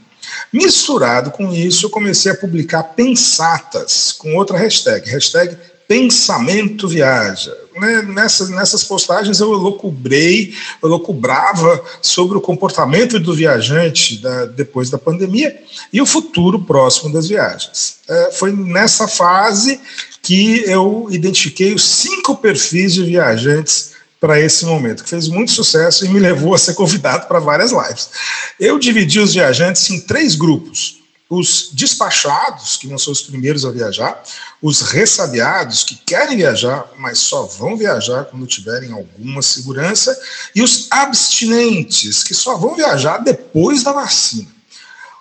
Misturado 0.51 1.31
com 1.31 1.53
isso, 1.53 1.85
eu 1.85 1.89
comecei 1.89 2.31
a 2.31 2.37
publicar 2.37 2.83
pensatas 2.83 4.11
com 4.11 4.35
outra 4.35 4.57
hashtag, 4.57 5.09
hashtag 5.09 5.57
pensamento 5.87 6.87
viaja. 6.87 7.53
Né, 7.75 8.01
nessas, 8.01 8.49
nessas 8.49 8.81
postagens 8.81 9.41
eu 9.41 9.51
elocubrei, 9.51 10.53
eu 10.81 10.87
elocubrava 10.87 11.83
sobre 12.01 12.37
o 12.37 12.41
comportamento 12.41 13.19
do 13.19 13.33
viajante 13.33 14.17
da, 14.21 14.45
depois 14.45 14.89
da 14.89 14.97
pandemia 14.97 15.57
e 15.91 16.01
o 16.01 16.05
futuro 16.05 16.61
próximo 16.61 17.11
das 17.11 17.27
viagens. 17.27 17.97
É, 18.07 18.31
foi 18.31 18.53
nessa 18.53 19.05
fase 19.05 19.81
que 20.21 20.63
eu 20.65 21.07
identifiquei 21.11 21.73
os 21.73 21.83
cinco 21.83 22.37
perfis 22.37 22.93
de 22.93 23.03
viajantes 23.03 23.91
para 24.21 24.39
esse 24.39 24.65
momento, 24.67 25.03
que 25.03 25.09
fez 25.09 25.27
muito 25.27 25.51
sucesso 25.51 26.05
e 26.05 26.09
me 26.09 26.19
levou 26.19 26.53
a 26.53 26.57
ser 26.59 26.75
convidado 26.75 27.27
para 27.27 27.39
várias 27.39 27.71
lives. 27.71 28.11
Eu 28.59 28.77
dividi 28.77 29.19
os 29.19 29.33
viajantes 29.33 29.89
em 29.89 29.99
três 29.99 30.35
grupos. 30.35 31.01
Os 31.27 31.69
despachados, 31.73 32.77
que 32.77 32.87
não 32.87 32.99
são 32.99 33.11
os 33.11 33.21
primeiros 33.21 33.65
a 33.65 33.71
viajar, 33.71 34.21
os 34.61 34.81
ressabiados, 34.81 35.83
que 35.83 35.95
querem 35.95 36.37
viajar, 36.37 36.85
mas 36.99 37.17
só 37.17 37.43
vão 37.43 37.75
viajar 37.75 38.25
quando 38.25 38.45
tiverem 38.45 38.91
alguma 38.91 39.41
segurança, 39.41 40.15
e 40.53 40.61
os 40.61 40.87
abstinentes, 40.91 42.21
que 42.21 42.35
só 42.35 42.57
vão 42.57 42.75
viajar 42.75 43.17
depois 43.19 43.81
da 43.81 43.91
vacina. 43.91 44.49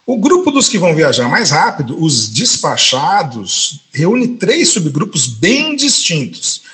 O 0.04 0.19
grupo 0.19 0.50
dos 0.50 0.69
que 0.69 0.78
vão 0.78 0.95
viajar 0.95 1.28
mais 1.28 1.50
rápido, 1.50 2.02
os 2.02 2.28
despachados, 2.28 3.80
reúne 3.92 4.37
três 4.37 4.69
subgrupos 4.71 5.26
bem 5.26 5.75
distintos 5.75 6.69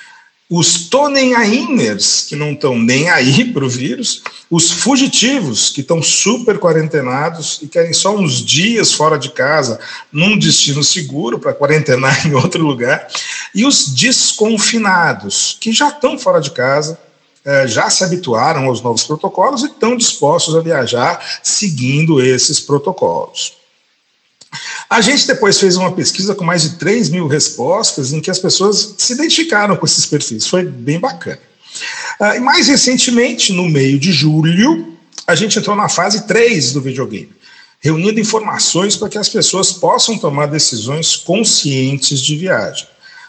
os 0.49 0.89
Tonenainers, 0.89 2.23
que 2.29 2.37
não 2.37 2.53
estão 2.53 2.79
nem 2.79 3.11
aí 3.11 3.53
para 3.53 3.65
o 3.65 3.69
vírus, 3.69 4.23
os 4.49 4.71
fugitivos, 4.71 5.71
que 5.71 5.81
estão 5.81 6.01
super 6.01 6.59
quarentenados 6.59 7.59
e 7.63 7.67
querem 7.67 7.93
só 7.93 8.15
uns 8.17 8.45
dias 8.45 8.93
fora 8.93 9.19
de 9.19 9.31
casa, 9.31 9.81
num 10.13 10.39
destino 10.39 10.85
seguro 10.85 11.39
para 11.39 11.53
quarentenar 11.53 12.25
em 12.27 12.35
outro 12.35 12.65
lugar, 12.65 13.09
e 13.53 13.67
os 13.67 13.89
desconfinados, 13.89 15.57
que 15.61 15.73
já 15.73 15.89
estão 15.89 16.17
fora 16.17 16.41
de 16.41 16.53
casa, 16.53 16.97
eh, 17.45 17.67
já 17.67 17.91
se 17.91 18.05
habituaram 18.05 18.67
aos 18.67 18.81
novos 18.81 19.03
protocolos 19.03 19.63
e 19.63 19.67
estão 19.67 19.97
dispostos 19.97 20.55
a 20.55 20.61
viajar 20.61 21.41
seguindo 21.43 22.21
esses 22.21 22.61
protocolos. 22.61 23.55
A 24.89 25.01
gente 25.01 25.27
depois 25.27 25.59
fez 25.59 25.77
uma 25.77 25.93
pesquisa 25.93 26.35
com 26.35 26.45
mais 26.45 26.63
de 26.63 26.71
3 26.79 27.11
mil 27.11 27.27
respostas 27.27 28.13
em 28.13 28.21
que 28.21 28.31
as 28.31 28.39
pessoas 28.39 28.95
se 28.97 29.15
identificaram 29.15 29.77
com 29.77 29.85
esses 29.85 30.07
perfis. 30.07 30.47
Foi 30.47 30.65
bem 30.65 31.01
bacana. 31.01 31.41
Uh, 32.21 32.37
e 32.37 32.41
mais 32.41 32.69
recentemente, 32.69 33.53
no 33.53 33.69
meio 33.69 33.99
de 33.99 34.13
julho, 34.13 34.97
a 35.27 35.35
gente 35.35 35.59
entrou 35.59 35.75
na 35.75 35.89
fase 35.89 36.27
3 36.27 36.73
do 36.73 36.81
videogame, 36.81 37.33
reunindo 37.81 38.21
informações 38.21 38.97
para 38.97 39.09
que 39.09 39.19
as 39.19 39.29
pessoas 39.29 39.73
possam 39.73 40.17
tomar 40.17 40.47
decisões 40.47 41.17
conscientes 41.17 42.21
de 42.21 42.37
viagem. 42.37 42.87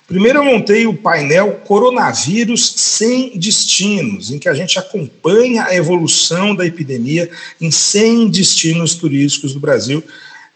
Primeiro, 0.08 0.40
eu 0.40 0.46
montei 0.46 0.88
o 0.88 0.94
painel 0.94 1.60
Coronavírus 1.66 2.76
Sem 2.78 3.38
Destinos, 3.38 4.32
em 4.32 4.40
que 4.40 4.48
a 4.48 4.54
gente 4.54 4.80
acompanha 4.80 5.66
a 5.66 5.76
evolução 5.76 6.56
da 6.56 6.66
epidemia 6.66 7.30
em 7.60 7.70
100 7.70 8.30
destinos 8.30 8.96
turísticos 8.96 9.54
do 9.54 9.60
Brasil. 9.60 10.02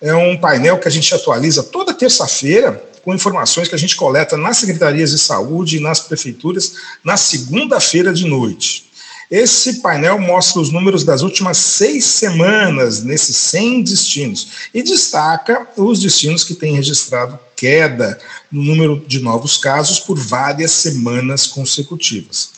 É 0.01 0.15
um 0.15 0.35
painel 0.35 0.79
que 0.79 0.87
a 0.87 0.91
gente 0.91 1.13
atualiza 1.13 1.61
toda 1.61 1.93
terça-feira, 1.93 2.83
com 3.03 3.13
informações 3.13 3.67
que 3.67 3.75
a 3.75 3.77
gente 3.77 3.95
coleta 3.95 4.35
nas 4.35 4.57
secretarias 4.57 5.11
de 5.11 5.19
saúde 5.19 5.77
e 5.77 5.79
nas 5.79 5.99
prefeituras 5.99 6.73
na 7.03 7.17
segunda-feira 7.17 8.13
de 8.13 8.25
noite. 8.25 8.91
Esse 9.29 9.75
painel 9.75 10.19
mostra 10.19 10.59
os 10.59 10.71
números 10.71 11.05
das 11.05 11.21
últimas 11.21 11.57
seis 11.57 12.03
semanas 12.03 13.01
nesses 13.01 13.37
100 13.37 13.83
destinos 13.83 14.47
e 14.73 14.83
destaca 14.83 15.67
os 15.77 16.01
destinos 16.01 16.43
que 16.43 16.53
têm 16.53 16.75
registrado 16.75 17.39
queda 17.55 18.19
no 18.51 18.63
número 18.63 19.01
de 19.07 19.19
novos 19.19 19.55
casos 19.55 19.99
por 19.99 20.17
várias 20.17 20.71
semanas 20.71 21.45
consecutivas. 21.45 22.49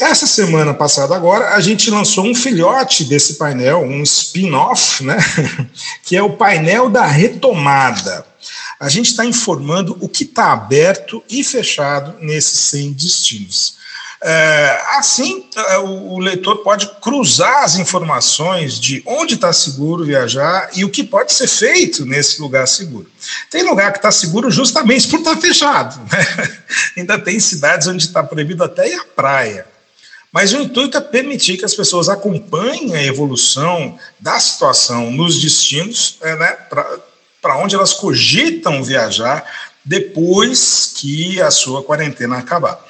Essa 0.00 0.26
semana 0.26 0.72
passada 0.72 1.14
agora, 1.14 1.50
a 1.54 1.60
gente 1.60 1.90
lançou 1.90 2.24
um 2.24 2.34
filhote 2.34 3.04
desse 3.04 3.34
painel, 3.34 3.82
um 3.82 4.02
spin-off, 4.02 5.04
né? 5.04 5.18
que 6.02 6.16
é 6.16 6.22
o 6.22 6.38
painel 6.38 6.88
da 6.88 7.04
retomada. 7.04 8.24
A 8.80 8.88
gente 8.88 9.10
está 9.10 9.26
informando 9.26 9.98
o 10.00 10.08
que 10.08 10.24
está 10.24 10.54
aberto 10.54 11.22
e 11.28 11.44
fechado 11.44 12.16
nesses 12.18 12.60
100 12.60 12.92
destinos. 12.94 13.74
É, 14.22 14.82
assim, 14.96 15.46
é, 15.54 15.76
o 15.76 16.18
leitor 16.18 16.62
pode 16.62 16.86
cruzar 17.02 17.62
as 17.62 17.76
informações 17.76 18.80
de 18.80 19.02
onde 19.04 19.34
está 19.34 19.52
seguro 19.52 20.06
viajar 20.06 20.70
e 20.74 20.82
o 20.82 20.88
que 20.88 21.04
pode 21.04 21.34
ser 21.34 21.46
feito 21.46 22.06
nesse 22.06 22.40
lugar 22.40 22.66
seguro. 22.66 23.06
Tem 23.50 23.62
lugar 23.62 23.92
que 23.92 23.98
está 23.98 24.10
seguro 24.10 24.50
justamente 24.50 25.08
por 25.08 25.18
estar 25.18 25.34
tá 25.34 25.40
fechado. 25.40 26.00
Né? 26.10 26.58
Ainda 26.96 27.18
tem 27.18 27.38
cidades 27.38 27.86
onde 27.86 28.02
está 28.02 28.22
proibido 28.22 28.64
até 28.64 28.88
ir 28.88 28.94
à 28.94 29.04
praia. 29.04 29.66
Mas 30.32 30.52
o 30.52 30.58
intuito 30.58 30.96
é 30.96 31.00
permitir 31.00 31.56
que 31.56 31.64
as 31.64 31.74
pessoas 31.74 32.08
acompanhem 32.08 32.94
a 32.94 33.02
evolução 33.02 33.98
da 34.18 34.38
situação 34.38 35.10
nos 35.10 35.40
destinos 35.40 36.18
é, 36.20 36.36
né, 36.36 36.56
para 37.42 37.56
onde 37.58 37.74
elas 37.74 37.92
cogitam 37.92 38.82
viajar 38.82 39.44
depois 39.84 40.92
que 40.96 41.40
a 41.40 41.50
sua 41.50 41.82
quarentena 41.82 42.38
acabar. 42.38 42.80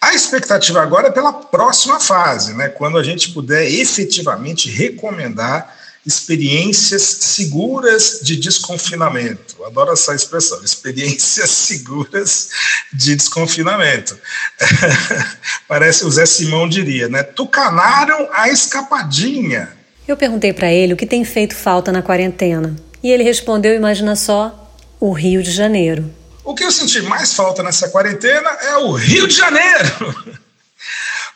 A 0.00 0.12
expectativa 0.12 0.82
agora 0.82 1.08
é 1.08 1.10
pela 1.10 1.32
próxima 1.32 1.98
fase, 1.98 2.52
né, 2.52 2.68
quando 2.68 2.98
a 2.98 3.02
gente 3.02 3.30
puder 3.30 3.66
efetivamente 3.70 4.68
recomendar 4.68 5.74
experiências 6.06 7.02
seguras 7.02 8.20
de 8.22 8.36
desconfinamento. 8.36 9.62
Adoro 9.64 9.92
essa 9.92 10.14
expressão, 10.14 10.62
experiências 10.62 11.50
seguras 11.50 12.48
de 12.92 13.16
desconfinamento. 13.16 14.18
Parece 15.66 16.04
o 16.04 16.10
Zé 16.10 16.26
Simão 16.26 16.68
diria, 16.68 17.08
né? 17.08 17.22
Tucanaram 17.22 18.28
a 18.32 18.48
escapadinha. 18.48 19.72
Eu 20.06 20.16
perguntei 20.16 20.52
para 20.52 20.70
ele 20.70 20.92
o 20.92 20.96
que 20.96 21.06
tem 21.06 21.24
feito 21.24 21.54
falta 21.54 21.90
na 21.90 22.02
quarentena. 22.02 22.76
E 23.02 23.10
ele 23.10 23.22
respondeu, 23.22 23.74
imagina 23.74 24.14
só, 24.16 24.70
o 25.00 25.12
Rio 25.12 25.42
de 25.42 25.50
Janeiro. 25.50 26.10
O 26.44 26.54
que 26.54 26.62
eu 26.62 26.70
senti 26.70 27.00
mais 27.02 27.32
falta 27.32 27.62
nessa 27.62 27.88
quarentena 27.88 28.50
é 28.50 28.76
o 28.76 28.92
Rio 28.92 29.26
de 29.26 29.34
Janeiro. 29.34 30.38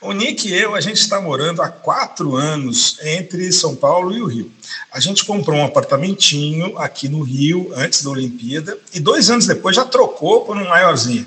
O 0.00 0.12
Nick 0.12 0.46
e 0.46 0.54
eu, 0.54 0.76
a 0.76 0.80
gente 0.80 1.00
está 1.00 1.20
morando 1.20 1.60
há 1.60 1.68
quatro 1.68 2.36
anos 2.36 2.98
entre 3.02 3.50
São 3.50 3.74
Paulo 3.74 4.16
e 4.16 4.22
o 4.22 4.26
Rio. 4.26 4.52
A 4.92 5.00
gente 5.00 5.24
comprou 5.24 5.58
um 5.58 5.64
apartamentinho 5.64 6.78
aqui 6.78 7.08
no 7.08 7.20
Rio 7.22 7.72
antes 7.74 8.04
da 8.04 8.10
Olimpíada 8.10 8.78
e 8.94 9.00
dois 9.00 9.28
anos 9.28 9.46
depois 9.46 9.74
já 9.74 9.84
trocou 9.84 10.42
por 10.42 10.56
um 10.56 10.68
maiorzinho. 10.68 11.26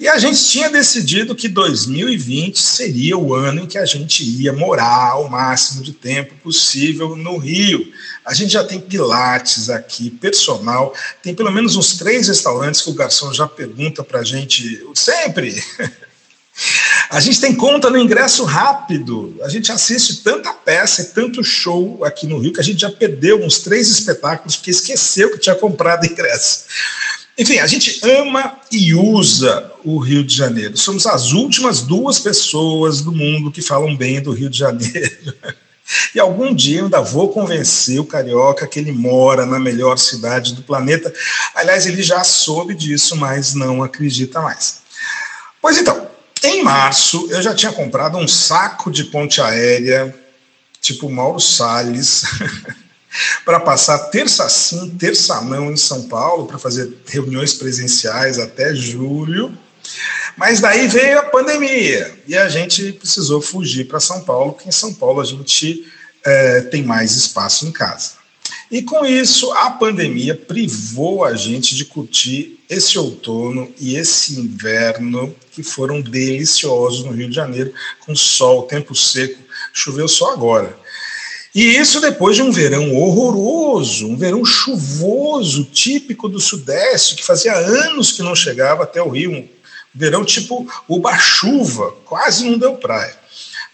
E 0.00 0.08
a 0.08 0.18
gente 0.18 0.44
tinha 0.44 0.68
decidido 0.68 1.36
que 1.36 1.46
2020 1.46 2.58
seria 2.58 3.16
o 3.16 3.32
ano 3.32 3.62
em 3.62 3.66
que 3.66 3.78
a 3.78 3.84
gente 3.84 4.24
ia 4.24 4.52
morar 4.52 5.20
o 5.20 5.28
máximo 5.28 5.82
de 5.82 5.92
tempo 5.92 6.34
possível 6.42 7.14
no 7.14 7.36
Rio. 7.36 7.92
A 8.24 8.34
gente 8.34 8.52
já 8.54 8.64
tem 8.64 8.80
pilates 8.80 9.70
aqui, 9.70 10.10
personal, 10.10 10.92
tem 11.22 11.32
pelo 11.32 11.52
menos 11.52 11.76
uns 11.76 11.96
três 11.96 12.26
restaurantes 12.26 12.80
que 12.80 12.90
o 12.90 12.94
garçom 12.94 13.32
já 13.32 13.46
pergunta 13.46 14.02
para 14.02 14.20
a 14.20 14.24
gente 14.24 14.84
sempre. 14.94 15.62
A 17.10 17.18
gente 17.18 17.40
tem 17.40 17.52
conta 17.56 17.90
no 17.90 17.98
ingresso 17.98 18.44
rápido. 18.44 19.36
A 19.42 19.48
gente 19.48 19.72
assiste 19.72 20.22
tanta 20.22 20.52
peça 20.54 21.02
e 21.02 21.06
tanto 21.06 21.42
show 21.42 22.04
aqui 22.04 22.24
no 22.24 22.38
Rio 22.38 22.52
que 22.52 22.60
a 22.60 22.64
gente 22.64 22.82
já 22.82 22.90
perdeu 22.90 23.44
uns 23.44 23.58
três 23.58 23.88
espetáculos 23.88 24.54
porque 24.54 24.70
esqueceu 24.70 25.32
que 25.32 25.38
tinha 25.38 25.56
comprado 25.56 26.06
ingresso. 26.06 26.66
Enfim, 27.36 27.58
a 27.58 27.66
gente 27.66 28.00
ama 28.22 28.60
e 28.70 28.94
usa 28.94 29.72
o 29.84 29.98
Rio 29.98 30.22
de 30.22 30.36
Janeiro. 30.36 30.76
Somos 30.76 31.04
as 31.04 31.32
últimas 31.32 31.82
duas 31.82 32.20
pessoas 32.20 33.00
do 33.00 33.10
mundo 33.10 33.50
que 33.50 33.60
falam 33.60 33.96
bem 33.96 34.22
do 34.22 34.30
Rio 34.30 34.48
de 34.48 34.58
Janeiro. 34.58 35.34
E 36.14 36.20
algum 36.20 36.54
dia 36.54 36.78
eu 36.78 36.84
ainda 36.84 37.00
vou 37.00 37.30
convencer 37.30 37.98
o 37.98 38.04
carioca 38.04 38.68
que 38.68 38.78
ele 38.78 38.92
mora 38.92 39.44
na 39.44 39.58
melhor 39.58 39.98
cidade 39.98 40.54
do 40.54 40.62
planeta. 40.62 41.12
Aliás, 41.52 41.86
ele 41.86 42.00
já 42.00 42.22
soube 42.22 42.76
disso, 42.76 43.16
mas 43.16 43.54
não 43.54 43.82
acredita 43.82 44.40
mais. 44.40 44.82
Pois 45.60 45.76
então, 45.76 46.09
em 46.42 46.62
março 46.62 47.28
eu 47.30 47.42
já 47.42 47.54
tinha 47.54 47.72
comprado 47.72 48.16
um 48.18 48.28
saco 48.28 48.90
de 48.90 49.04
ponte 49.04 49.40
aérea, 49.40 50.14
tipo 50.80 51.10
Mauro 51.10 51.40
Salles. 51.40 52.24
para 53.44 53.60
passar 53.60 53.98
terça 54.10 54.48
sim, 54.48 54.90
terça 54.90 55.40
não 55.40 55.72
em 55.72 55.76
São 55.76 56.04
Paulo, 56.04 56.46
para 56.46 56.58
fazer 56.58 56.92
reuniões 57.06 57.54
presenciais 57.54 58.38
até 58.38 58.74
julho. 58.74 59.56
Mas 60.36 60.60
daí 60.60 60.86
veio 60.86 61.18
a 61.18 61.24
pandemia 61.24 62.18
e 62.26 62.36
a 62.36 62.48
gente 62.48 62.92
precisou 62.92 63.40
fugir 63.40 63.88
para 63.88 63.98
São 63.98 64.20
Paulo, 64.20 64.52
porque 64.52 64.68
em 64.68 64.72
São 64.72 64.94
Paulo 64.94 65.20
a 65.20 65.24
gente 65.24 65.84
é, 66.24 66.60
tem 66.62 66.84
mais 66.84 67.16
espaço 67.16 67.66
em 67.66 67.72
casa. 67.72 68.19
E 68.70 68.82
com 68.82 69.04
isso, 69.04 69.52
a 69.52 69.70
pandemia 69.70 70.34
privou 70.34 71.24
a 71.24 71.34
gente 71.34 71.74
de 71.74 71.84
curtir 71.84 72.60
esse 72.68 72.96
outono 72.96 73.72
e 73.80 73.96
esse 73.96 74.38
inverno 74.38 75.34
que 75.50 75.62
foram 75.62 76.00
deliciosos 76.00 77.04
no 77.04 77.10
Rio 77.10 77.28
de 77.28 77.34
Janeiro, 77.34 77.74
com 77.98 78.14
sol, 78.14 78.62
tempo 78.62 78.94
seco, 78.94 79.40
choveu 79.72 80.06
só 80.06 80.32
agora. 80.32 80.78
E 81.52 81.64
isso 81.64 82.00
depois 82.00 82.36
de 82.36 82.42
um 82.42 82.52
verão 82.52 82.94
horroroso, 82.94 84.06
um 84.06 84.16
verão 84.16 84.44
chuvoso, 84.44 85.64
típico 85.64 86.28
do 86.28 86.38
Sudeste, 86.38 87.16
que 87.16 87.24
fazia 87.24 87.52
anos 87.52 88.12
que 88.12 88.22
não 88.22 88.36
chegava 88.36 88.84
até 88.84 89.02
o 89.02 89.08
Rio. 89.08 89.32
Um 89.32 89.48
verão 89.92 90.24
tipo 90.24 90.64
uba-chuva, 90.88 91.90
quase 92.04 92.48
não 92.48 92.56
deu 92.56 92.76
praia. 92.76 93.18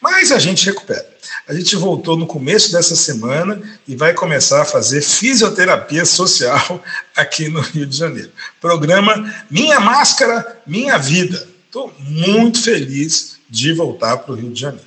Mas 0.01 0.33
a 0.33 0.39
gente 0.39 0.65
recupera. 0.65 1.16
A 1.49 1.55
gente 1.55 1.77
voltou 1.77 2.17
no 2.17 2.27
começo 2.27 2.73
dessa 2.73 2.97
semana 2.97 3.63
e 3.87 3.95
vai 3.95 4.13
começar 4.13 4.63
a 4.63 4.65
fazer 4.65 5.01
fisioterapia 5.01 6.05
social 6.05 6.83
aqui 7.17 7.49
no 7.49 7.61
Rio 7.61 7.87
de 7.87 7.97
Janeiro. 7.97 8.33
Programa 8.61 9.33
Minha 9.49 9.79
Máscara, 9.79 10.61
Minha 10.67 10.99
Vida. 10.99 11.47
Estou 11.67 11.93
muito 12.01 12.61
feliz 12.61 13.37
de 13.49 13.73
voltar 13.73 14.17
para 14.17 14.33
o 14.33 14.35
Rio 14.35 14.51
de 14.51 14.61
Janeiro. 14.61 14.87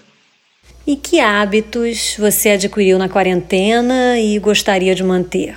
E 0.85 0.97
que 0.97 1.21
hábitos 1.21 2.15
você 2.19 2.49
adquiriu 2.49 2.99
na 2.99 3.07
quarentena 3.07 4.19
e 4.19 4.37
gostaria 4.37 4.93
de 4.93 5.03
manter? 5.03 5.55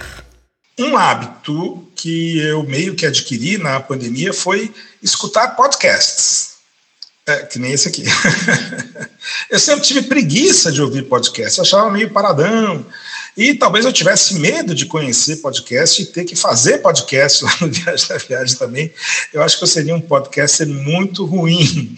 Um 0.79 0.97
hábito 0.97 1.85
que 1.97 2.39
eu 2.39 2.63
meio 2.63 2.95
que 2.95 3.07
adquiri 3.07 3.59
na 3.59 3.81
pandemia 3.81 4.33
foi 4.33 4.73
escutar 5.03 5.57
podcasts. 5.57 6.52
É, 7.27 7.37
que 7.45 7.59
nem 7.59 7.73
esse 7.73 7.89
aqui. 7.89 8.03
eu 9.49 9.59
sempre 9.59 9.85
tive 9.85 10.03
preguiça 10.03 10.73
de 10.73 10.83
ouvir 10.83 11.03
podcast, 11.03 11.59
eu 11.59 11.65
achava 11.65 11.91
meio 11.91 12.11
paradão. 12.11 12.85
E 13.37 13.55
talvez 13.55 13.85
eu 13.85 13.93
tivesse 13.93 14.35
medo 14.35 14.75
de 14.75 14.85
conhecer 14.85 15.37
podcast 15.37 16.03
e 16.03 16.07
ter 16.07 16.25
que 16.25 16.37
fazer 16.37 16.79
podcast 16.79 17.45
lá 17.45 17.57
no 17.63 17.69
Viagem 17.73 18.09
da 18.09 18.19
Viagem 18.19 18.57
também. 18.57 18.93
Eu 19.33 19.43
acho 19.43 19.57
que 19.57 19.65
eu 19.65 19.69
seria 19.69 19.95
um 19.95 20.01
podcaster 20.01 20.67
muito 20.67 21.25
ruim. 21.25 21.97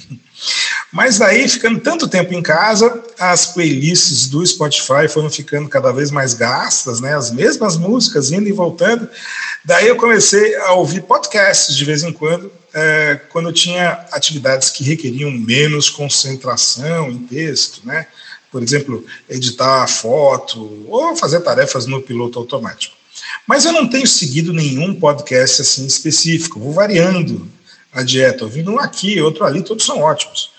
Mas 0.95 1.19
daí, 1.19 1.49
ficando 1.49 1.81
tanto 1.81 2.07
tempo 2.07 2.33
em 2.33 2.41
casa, 2.41 3.03
as 3.19 3.47
playlists 3.47 4.29
do 4.29 4.47
Spotify 4.47 5.09
foram 5.09 5.29
ficando 5.29 5.69
cada 5.69 5.91
vez 5.91 6.09
mais 6.13 6.35
gastas, 6.35 7.01
né? 7.01 7.17
As 7.17 7.33
mesmas 7.33 7.77
músicas 7.77 8.31
indo 8.31 8.49
e 8.49 8.53
voltando. 8.53 9.11
Daí 9.65 9.89
eu 9.89 9.97
comecei 9.97 10.55
a 10.55 10.75
ouvir 10.75 11.03
podcasts 11.03 11.75
de 11.75 11.85
vez 11.85 12.05
em 12.05 12.13
quando, 12.13 12.49
é, 12.73 13.21
quando 13.29 13.49
eu 13.49 13.53
tinha 13.53 14.07
atividades 14.13 14.71
que 14.71 14.85
requeriam 14.85 15.33
menos 15.33 15.91
concentração 15.91 17.11
em 17.11 17.19
texto, 17.19 17.81
né? 17.85 18.07
Por 18.53 18.63
exemplo, 18.63 19.05
editar 19.29 19.89
foto 19.89 20.87
ou 20.89 21.17
fazer 21.17 21.41
tarefas 21.41 21.87
no 21.87 22.01
piloto 22.03 22.39
automático. 22.39 22.95
Mas 23.49 23.65
eu 23.65 23.73
não 23.73 23.89
tenho 23.89 24.07
seguido 24.07 24.53
nenhum 24.53 24.95
podcast 24.95 25.61
assim 25.61 25.85
específico, 25.87 26.61
vou 26.61 26.73
variando 26.73 27.51
a 27.93 28.05
dieta, 28.05 28.45
ouvindo 28.45 28.71
um 28.71 28.79
aqui, 28.79 29.21
outro 29.21 29.45
ali, 29.45 29.61
todos 29.61 29.85
são 29.85 29.99
ótimos. 29.99 30.54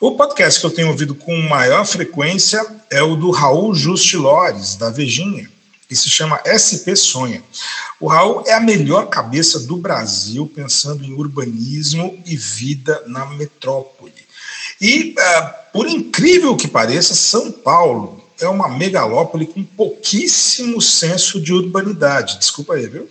O 0.00 0.12
podcast 0.12 0.58
que 0.58 0.64
eu 0.64 0.70
tenho 0.70 0.88
ouvido 0.88 1.14
com 1.14 1.36
maior 1.42 1.84
frequência 1.84 2.64
é 2.88 3.02
o 3.02 3.16
do 3.16 3.30
Raul 3.30 3.74
Justilores, 3.74 4.74
da 4.74 4.88
Vejinha. 4.88 5.46
e 5.90 5.94
se 5.94 6.08
chama 6.08 6.40
SP 6.48 6.96
Sonha. 6.96 7.42
O 7.98 8.06
Raul 8.06 8.44
é 8.46 8.54
a 8.54 8.60
melhor 8.60 9.10
cabeça 9.10 9.58
do 9.58 9.76
Brasil 9.76 10.50
pensando 10.54 11.04
em 11.04 11.12
urbanismo 11.12 12.18
e 12.24 12.34
vida 12.34 13.02
na 13.08 13.26
metrópole. 13.26 14.14
E, 14.80 15.14
uh, 15.18 15.50
por 15.70 15.86
incrível 15.86 16.56
que 16.56 16.66
pareça, 16.66 17.14
São 17.14 17.52
Paulo 17.52 18.24
é 18.40 18.48
uma 18.48 18.70
megalópole 18.70 19.46
com 19.46 19.62
pouquíssimo 19.62 20.80
senso 20.80 21.38
de 21.38 21.52
urbanidade. 21.52 22.38
Desculpa 22.38 22.72
aí, 22.72 22.86
viu? 22.86 23.06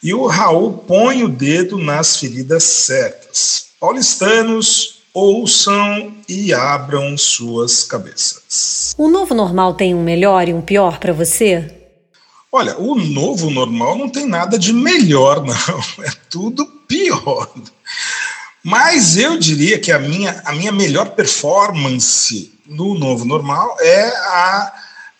E 0.00 0.14
o 0.14 0.26
Raul 0.26 0.78
põe 0.86 1.24
o 1.24 1.28
dedo 1.28 1.76
nas 1.76 2.18
feridas 2.18 2.62
certas. 2.62 3.70
Paulistanos, 3.80 4.99
ouçam 5.12 6.14
e 6.28 6.52
abram 6.52 7.16
suas 7.18 7.84
cabeças. 7.84 8.94
O 8.96 9.08
novo 9.08 9.34
normal 9.34 9.74
tem 9.74 9.94
um 9.94 10.02
melhor 10.02 10.48
e 10.48 10.54
um 10.54 10.60
pior 10.60 10.98
para 10.98 11.12
você? 11.12 11.76
Olha, 12.52 12.76
o 12.78 12.94
novo 12.94 13.50
normal 13.50 13.96
não 13.96 14.08
tem 14.08 14.26
nada 14.26 14.58
de 14.58 14.72
melhor, 14.72 15.42
não. 15.44 16.04
É 16.04 16.10
tudo 16.28 16.66
pior. 16.86 17.48
Mas 18.62 19.16
eu 19.16 19.38
diria 19.38 19.78
que 19.78 19.90
a 19.92 19.98
minha, 19.98 20.42
a 20.44 20.52
minha 20.52 20.72
melhor 20.72 21.10
performance 21.10 22.52
no 22.66 22.94
novo 22.94 23.24
normal 23.24 23.76
é 23.80 24.08
a 24.08 24.72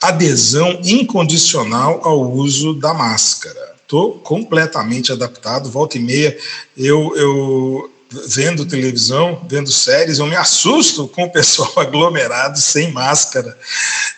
adesão 0.03 0.81
incondicional 0.85 2.01
ao 2.03 2.33
uso 2.33 2.75
da 2.75 2.93
máscara. 2.93 3.77
Estou 3.83 4.19
completamente 4.21 5.11
adaptado. 5.11 5.71
Volta 5.71 5.99
e 5.99 6.01
meia, 6.01 6.37
eu, 6.77 7.13
eu 7.17 7.91
vendo 8.27 8.67
televisão, 8.67 9.47
vendo 9.49 9.71
séries, 9.71 10.19
eu 10.19 10.27
me 10.27 10.35
assusto 10.35 11.07
com 11.07 11.25
o 11.25 11.31
pessoal 11.31 11.73
aglomerado 11.79 12.59
sem 12.59 12.93
máscara. 12.93 13.57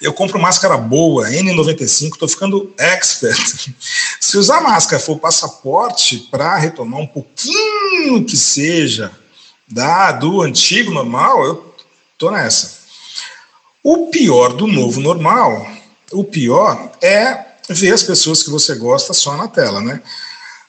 Eu 0.00 0.12
compro 0.12 0.40
máscara 0.40 0.76
boa, 0.76 1.28
N95, 1.28 2.12
estou 2.12 2.28
ficando 2.28 2.72
expert. 2.78 3.70
Se 4.18 4.38
usar 4.38 4.60
máscara 4.62 5.02
for 5.02 5.18
passaporte 5.18 6.28
para 6.30 6.56
retomar 6.56 7.00
um 7.00 7.06
pouquinho 7.06 8.24
que 8.24 8.36
seja 8.36 9.12
da 9.68 10.12
do 10.12 10.42
antigo 10.42 10.90
normal, 10.90 11.44
eu 11.44 11.74
tô 12.16 12.30
nessa. 12.30 12.82
O 13.82 14.08
pior 14.08 14.54
do 14.54 14.66
novo 14.66 15.00
normal, 15.00 15.66
o 16.12 16.24
pior 16.24 16.92
é 17.02 17.44
ver 17.68 17.92
as 17.92 18.02
pessoas 18.02 18.42
que 18.42 18.50
você 18.50 18.74
gosta 18.74 19.12
só 19.12 19.36
na 19.36 19.48
tela, 19.48 19.80
né? 19.80 20.00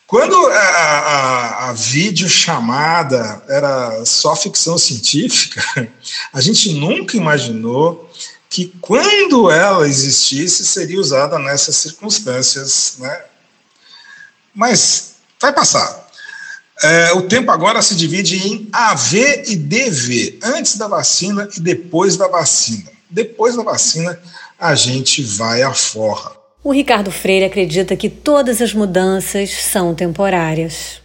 Quando 0.06 0.36
a, 0.36 0.60
a, 0.60 1.70
a 1.70 1.74
videochamada 1.74 3.44
era 3.48 4.06
só 4.06 4.36
ficção 4.36 4.78
científica, 4.78 5.64
a 6.32 6.42
gente 6.42 6.74
nunca 6.74 7.18
imaginou 7.18 8.10
que 8.50 8.72
quando 8.80 9.50
ela 9.50 9.88
existisse 9.88 10.64
seria 10.66 11.00
usada 11.00 11.40
nessas 11.40 11.76
circunstâncias, 11.78 12.98
né? 13.00 13.24
Mas 14.54 15.16
vai 15.42 15.52
passar. 15.52 16.08
É, 16.84 17.14
o 17.14 17.24
tempo 17.24 17.50
agora 17.50 17.82
se 17.82 17.96
divide 17.96 18.36
em 18.48 18.70
AV 18.72 19.44
e 19.48 19.56
DV, 19.56 20.40
antes 20.44 20.78
da 20.78 20.88
vacina 20.88 21.50
e 21.58 21.60
depois 21.60 22.18
da 22.18 22.28
vacina. 22.28 22.92
Depois 23.10 23.56
da 23.56 23.64
vacina, 23.64 24.20
a 24.60 24.76
gente 24.76 25.24
vai 25.24 25.64
à 25.64 25.74
forra. 25.74 26.43
O 26.64 26.72
Ricardo 26.72 27.12
Freire 27.12 27.44
acredita 27.44 27.96
que 27.98 28.10
todas 28.10 28.62
as 28.62 28.74
mudanças 28.74 29.52
são 29.52 29.94
temporárias. 29.94 31.02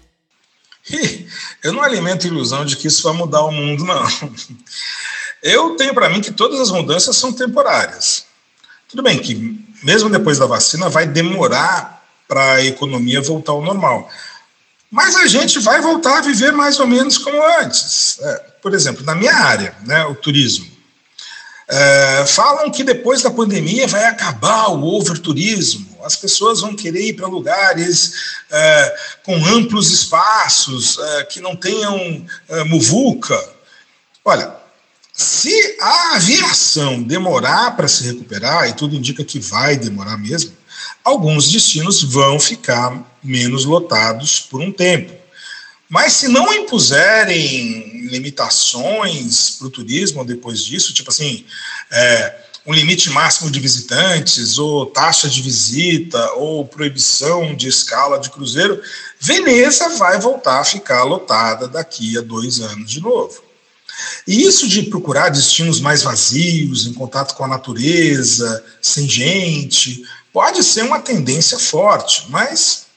Eu 1.62 1.72
não 1.72 1.82
alimento 1.82 2.26
ilusão 2.26 2.64
de 2.64 2.76
que 2.76 2.86
isso 2.86 3.02
vai 3.02 3.12
mudar 3.12 3.42
o 3.42 3.50
mundo, 3.50 3.84
não. 3.84 4.06
Eu 5.42 5.76
tenho 5.76 5.92
para 5.92 6.08
mim 6.08 6.20
que 6.20 6.30
todas 6.30 6.60
as 6.60 6.70
mudanças 6.70 7.16
são 7.16 7.32
temporárias. 7.32 8.24
Tudo 8.88 9.02
bem 9.02 9.18
que, 9.18 9.34
mesmo 9.82 10.08
depois 10.08 10.38
da 10.38 10.46
vacina, 10.46 10.88
vai 10.88 11.06
demorar 11.06 12.04
para 12.28 12.54
a 12.54 12.64
economia 12.64 13.20
voltar 13.20 13.52
ao 13.52 13.62
normal. 13.62 14.08
Mas 14.90 15.16
a 15.16 15.26
gente 15.26 15.58
vai 15.58 15.80
voltar 15.80 16.18
a 16.18 16.22
viver 16.22 16.52
mais 16.52 16.78
ou 16.78 16.86
menos 16.86 17.18
como 17.18 17.42
antes. 17.60 18.18
É, 18.20 18.34
por 18.62 18.74
exemplo, 18.74 19.04
na 19.04 19.14
minha 19.14 19.34
área, 19.34 19.74
né, 19.84 20.04
o 20.06 20.14
turismo. 20.14 20.77
É, 21.70 22.24
falam 22.26 22.70
que 22.70 22.82
depois 22.82 23.22
da 23.22 23.30
pandemia 23.30 23.86
vai 23.86 24.06
acabar 24.06 24.68
o 24.68 24.82
overturismo, 24.84 25.86
as 26.02 26.16
pessoas 26.16 26.62
vão 26.62 26.74
querer 26.74 27.08
ir 27.08 27.12
para 27.12 27.26
lugares 27.26 28.12
é, 28.50 28.96
com 29.22 29.44
amplos 29.44 29.92
espaços, 29.92 30.98
é, 30.98 31.24
que 31.24 31.40
não 31.40 31.54
tenham 31.54 32.24
é, 32.48 32.64
muvuca. 32.64 33.38
Olha, 34.24 34.56
se 35.12 35.76
a 35.80 36.16
aviação 36.16 37.02
demorar 37.02 37.76
para 37.76 37.88
se 37.88 38.04
recuperar, 38.04 38.68
e 38.68 38.72
tudo 38.72 38.96
indica 38.96 39.22
que 39.22 39.38
vai 39.38 39.76
demorar 39.76 40.16
mesmo, 40.16 40.52
alguns 41.04 41.50
destinos 41.50 42.02
vão 42.02 42.40
ficar 42.40 43.04
menos 43.22 43.66
lotados 43.66 44.40
por 44.40 44.62
um 44.62 44.72
tempo. 44.72 45.17
Mas 45.88 46.12
se 46.14 46.28
não 46.28 46.52
impuserem 46.52 48.06
limitações 48.08 49.50
para 49.50 49.66
o 49.66 49.70
turismo 49.70 50.24
depois 50.24 50.62
disso, 50.62 50.92
tipo 50.92 51.10
assim, 51.10 51.44
é, 51.90 52.34
um 52.66 52.74
limite 52.74 53.08
máximo 53.08 53.50
de 53.50 53.58
visitantes, 53.58 54.58
ou 54.58 54.84
taxa 54.84 55.26
de 55.26 55.40
visita, 55.40 56.32
ou 56.32 56.66
proibição 56.66 57.54
de 57.54 57.66
escala 57.66 58.18
de 58.18 58.28
cruzeiro, 58.28 58.82
Veneza 59.18 59.88
vai 59.96 60.20
voltar 60.20 60.60
a 60.60 60.64
ficar 60.64 61.02
lotada 61.04 61.66
daqui 61.66 62.18
a 62.18 62.20
dois 62.20 62.60
anos 62.60 62.90
de 62.90 63.00
novo. 63.00 63.42
E 64.26 64.42
isso 64.42 64.68
de 64.68 64.82
procurar 64.82 65.30
destinos 65.30 65.80
mais 65.80 66.02
vazios, 66.02 66.86
em 66.86 66.92
contato 66.92 67.34
com 67.34 67.44
a 67.44 67.48
natureza, 67.48 68.62
sem 68.82 69.08
gente, 69.08 70.04
pode 70.30 70.62
ser 70.62 70.82
uma 70.82 71.00
tendência 71.00 71.58
forte, 71.58 72.26
mas 72.28 72.87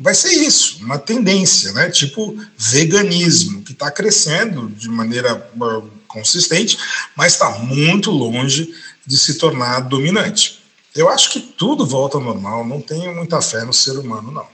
vai 0.00 0.14
ser 0.14 0.32
isso, 0.32 0.82
uma 0.82 0.98
tendência, 0.98 1.72
né? 1.72 1.90
Tipo 1.90 2.36
veganismo, 2.56 3.62
que 3.62 3.72
está 3.72 3.90
crescendo 3.90 4.68
de 4.68 4.88
maneira 4.88 5.50
uh, 5.56 5.88
consistente, 6.08 6.78
mas 7.14 7.34
está 7.34 7.50
muito 7.58 8.10
longe 8.10 8.74
de 9.06 9.18
se 9.18 9.34
tornar 9.34 9.80
dominante. 9.80 10.60
Eu 10.96 11.08
acho 11.08 11.30
que 11.30 11.40
tudo 11.40 11.86
volta 11.86 12.16
ao 12.16 12.24
normal, 12.24 12.66
não 12.66 12.80
tenho 12.80 13.14
muita 13.14 13.40
fé 13.40 13.64
no 13.64 13.72
ser 13.72 13.92
humano, 13.92 14.32
não. 14.32 14.46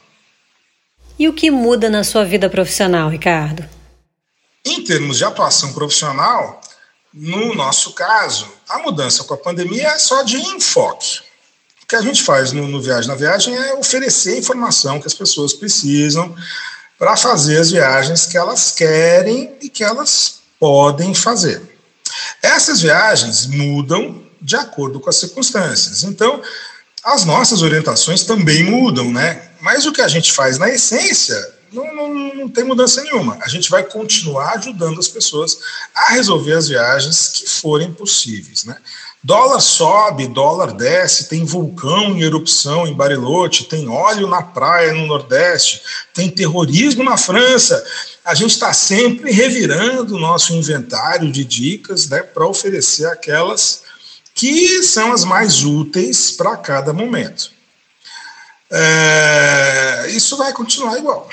E 1.19 1.29
o 1.29 1.33
que 1.33 1.51
muda 1.51 1.89
na 1.89 2.05
sua 2.05 2.25
vida 2.25 2.51
profissional, 2.51 3.09
Ricardo? 3.09 3.67
Em 4.65 4.85
termos 4.85 5.17
de 5.17 5.25
atuação 5.25 5.73
profissional, 5.73 6.61
no 7.15 7.55
nosso 7.55 7.93
caso, 7.93 8.47
a 8.69 8.79
mudança 8.81 9.25
com 9.25 9.33
a 9.33 9.39
pandemia 9.39 9.89
é 9.89 9.99
só 9.99 10.23
de 10.23 10.37
enfoque. 10.37 11.21
O 11.87 11.89
que 11.89 11.95
a 11.95 12.03
gente 12.03 12.25
faz 12.25 12.51
no, 12.51 12.67
no 12.67 12.83
Viagem 12.83 13.07
na 13.07 13.15
Viagem 13.15 13.55
é 13.55 13.75
oferecer 13.75 14.35
a 14.35 14.39
informação 14.39 15.01
que 15.01 15.07
as 15.07 15.15
pessoas 15.15 15.53
precisam 15.53 16.35
para 16.99 17.17
fazer 17.17 17.61
as 17.61 17.71
viagens 17.71 18.27
que 18.27 18.37
elas 18.37 18.73
querem 18.73 19.55
e 19.63 19.69
que 19.69 19.85
elas 19.85 20.41
podem 20.59 21.15
fazer. 21.15 21.63
Essas 22.43 22.81
viagens 22.81 23.47
mudam 23.47 24.21
de 24.43 24.57
acordo 24.57 24.99
com 24.99 25.09
as 25.09 25.15
circunstâncias. 25.15 26.03
Então, 26.03 26.43
as 27.05 27.25
nossas 27.25 27.63
orientações 27.63 28.25
também 28.25 28.65
mudam, 28.65 29.13
né? 29.13 29.51
Mas 29.61 29.87
o 29.87 29.93
que 29.93 30.03
a 30.03 30.09
gente 30.09 30.33
faz 30.33 30.59
na 30.59 30.69
essência 30.69 31.55
não, 31.73 31.95
não, 31.95 32.35
não, 32.35 32.49
tem 32.49 32.65
mudança 32.65 33.01
nenhuma. 33.05 33.39
A 33.43 33.49
gente 33.49 33.71
vai 33.71 33.85
continuar 33.85 34.57
ajudando 34.57 34.99
as 34.99 35.07
pessoas 35.07 35.57
a 35.95 36.11
resolver 36.15 36.55
as 36.55 36.67
viagens 36.67 37.29
que 37.29 37.49
forem 37.49 37.93
possíveis, 37.93 38.65
né? 38.65 38.77
Dólar 39.27 39.59
sobe, 39.59 40.29
dólar 40.29 40.71
desce, 40.71 41.29
tem 41.29 41.45
vulcão 41.45 42.17
em 42.17 42.23
erupção 42.23 42.87
em 42.87 42.95
Bariloche, 42.95 43.65
tem 43.65 43.89
óleo 43.89 44.29
na 44.29 44.41
praia 44.41 44.93
no 44.93 45.05
Nordeste, 45.05 45.83
tem 46.15 46.31
terrorismo 46.31 47.03
na 47.03 47.17
França. 47.17 47.85
A 48.25 48.37
gente 48.37 48.53
está 48.53 48.73
sempre 48.73 49.33
revirando 49.33 50.15
o 50.15 50.21
nosso 50.21 50.53
inventário 50.53 51.33
de 51.33 51.45
dicas 51.45 52.09
né, 52.09 52.23
para 52.23 52.47
oferecer 52.47 53.07
aquelas 53.07 53.83
que 54.33 54.81
são 54.85 55.13
as 55.13 55.25
mais 55.25 55.65
úteis 55.65 56.31
para 56.31 56.57
cada 56.57 56.93
momento. 56.93 57.51
É, 58.71 60.07
isso 60.11 60.37
vai 60.37 60.53
continuar 60.53 60.99
igual. 60.99 61.29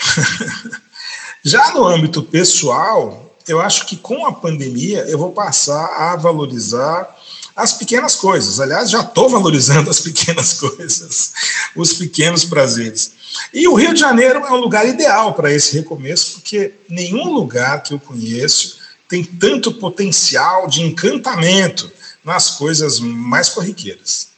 Já 1.46 1.72
no 1.76 1.86
âmbito 1.86 2.24
pessoal, 2.24 3.38
eu 3.48 3.62
acho 3.62 3.86
que 3.86 3.98
com 3.98 4.26
a 4.26 4.34
pandemia 4.34 5.02
eu 5.02 5.20
vou 5.20 5.32
passar 5.32 5.86
a 5.96 6.16
valorizar 6.16 7.22
as 7.56 7.74
pequenas 7.74 8.16
coisas. 8.16 8.60
Aliás, 8.60 8.90
já 8.90 9.02
estou 9.02 9.30
valorizando 9.30 9.90
as 9.90 10.00
pequenas 10.00 10.54
coisas, 10.60 11.34
os 11.76 11.94
pequenos 11.94 12.46
prazeres. 12.46 13.14
E 13.54 13.68
o 13.68 13.74
Rio 13.74 13.94
de 13.94 14.00
Janeiro 14.00 14.40
é 14.40 14.52
um 14.52 14.58
lugar 14.58 14.88
ideal 14.88 15.34
para 15.34 15.54
esse 15.54 15.78
recomeço, 15.78 16.34
porque 16.34 16.74
nenhum 16.90 17.34
lugar 17.34 17.84
que 17.84 17.94
eu 17.94 18.00
conheço 18.00 18.80
tem 19.08 19.24
tanto 19.24 19.74
potencial 19.74 20.68
de 20.68 20.82
encantamento 20.82 21.92
nas 22.24 22.52
coisas 22.52 23.00
mais 23.00 23.50
corriqueiras. 23.50 24.30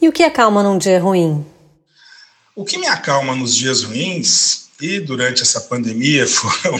E 0.00 0.08
o 0.08 0.12
que 0.12 0.22
acalma 0.22 0.62
num 0.62 0.76
dia 0.76 1.00
ruim? 1.00 1.46
O 2.54 2.64
que 2.64 2.78
me 2.78 2.86
acalma 2.86 3.34
nos 3.34 3.54
dias 3.54 3.82
ruins, 3.82 4.64
e 4.80 5.00
durante 5.00 5.42
essa 5.42 5.60
pandemia 5.62 6.26
foram 6.28 6.78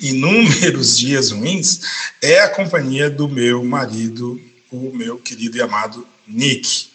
inúmeros 0.00 0.98
dias 0.98 1.30
ruins, 1.30 1.80
é 2.20 2.40
a 2.40 2.48
companhia 2.48 3.08
do 3.08 3.28
meu 3.28 3.64
marido, 3.64 4.40
o 4.70 4.90
meu 4.94 5.18
querido 5.18 5.56
e 5.56 5.62
amado 5.62 6.06
Nick. 6.26 6.88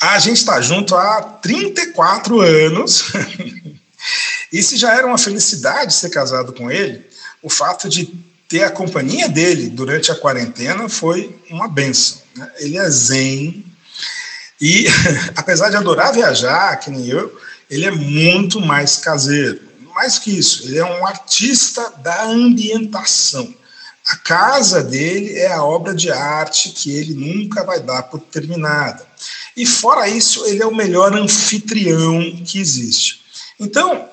A 0.00 0.18
gente 0.18 0.38
está 0.38 0.60
junto 0.60 0.94
há 0.94 1.22
34 1.22 2.40
anos. 2.40 3.04
e 4.52 4.62
se 4.62 4.76
já 4.76 4.94
era 4.94 5.06
uma 5.06 5.18
felicidade 5.18 5.92
ser 5.92 6.10
casado 6.10 6.52
com 6.52 6.70
ele, 6.70 7.06
o 7.42 7.50
fato 7.50 7.88
de 7.88 8.06
ter 8.48 8.64
a 8.64 8.70
companhia 8.70 9.28
dele 9.28 9.68
durante 9.68 10.10
a 10.10 10.16
quarentena 10.16 10.88
foi 10.88 11.38
uma 11.50 11.68
benção. 11.68 12.20
Né? 12.34 12.50
Ele 12.58 12.78
é 12.78 12.90
zen 12.90 13.64
e, 14.60 14.86
apesar 15.36 15.70
de 15.70 15.76
adorar 15.76 16.12
viajar, 16.12 16.76
que 16.76 16.90
nem 16.90 17.06
eu, 17.06 17.40
ele 17.70 17.86
é 17.86 17.90
muito 17.90 18.60
mais 18.60 18.96
caseiro. 18.96 19.69
Mais 20.00 20.18
que 20.18 20.30
isso, 20.30 20.64
ele 20.64 20.78
é 20.78 20.84
um 20.84 21.06
artista 21.06 21.92
da 21.98 22.24
ambientação. 22.24 23.54
A 24.06 24.16
casa 24.16 24.82
dele 24.82 25.34
é 25.34 25.52
a 25.52 25.62
obra 25.62 25.94
de 25.94 26.10
arte 26.10 26.70
que 26.70 26.90
ele 26.90 27.12
nunca 27.12 27.62
vai 27.64 27.80
dar 27.80 28.04
por 28.04 28.18
terminada. 28.18 29.06
E 29.54 29.66
fora 29.66 30.08
isso, 30.08 30.46
ele 30.46 30.62
é 30.62 30.66
o 30.66 30.74
melhor 30.74 31.12
anfitrião 31.12 32.18
que 32.46 32.58
existe. 32.58 33.20
Então, 33.60 34.08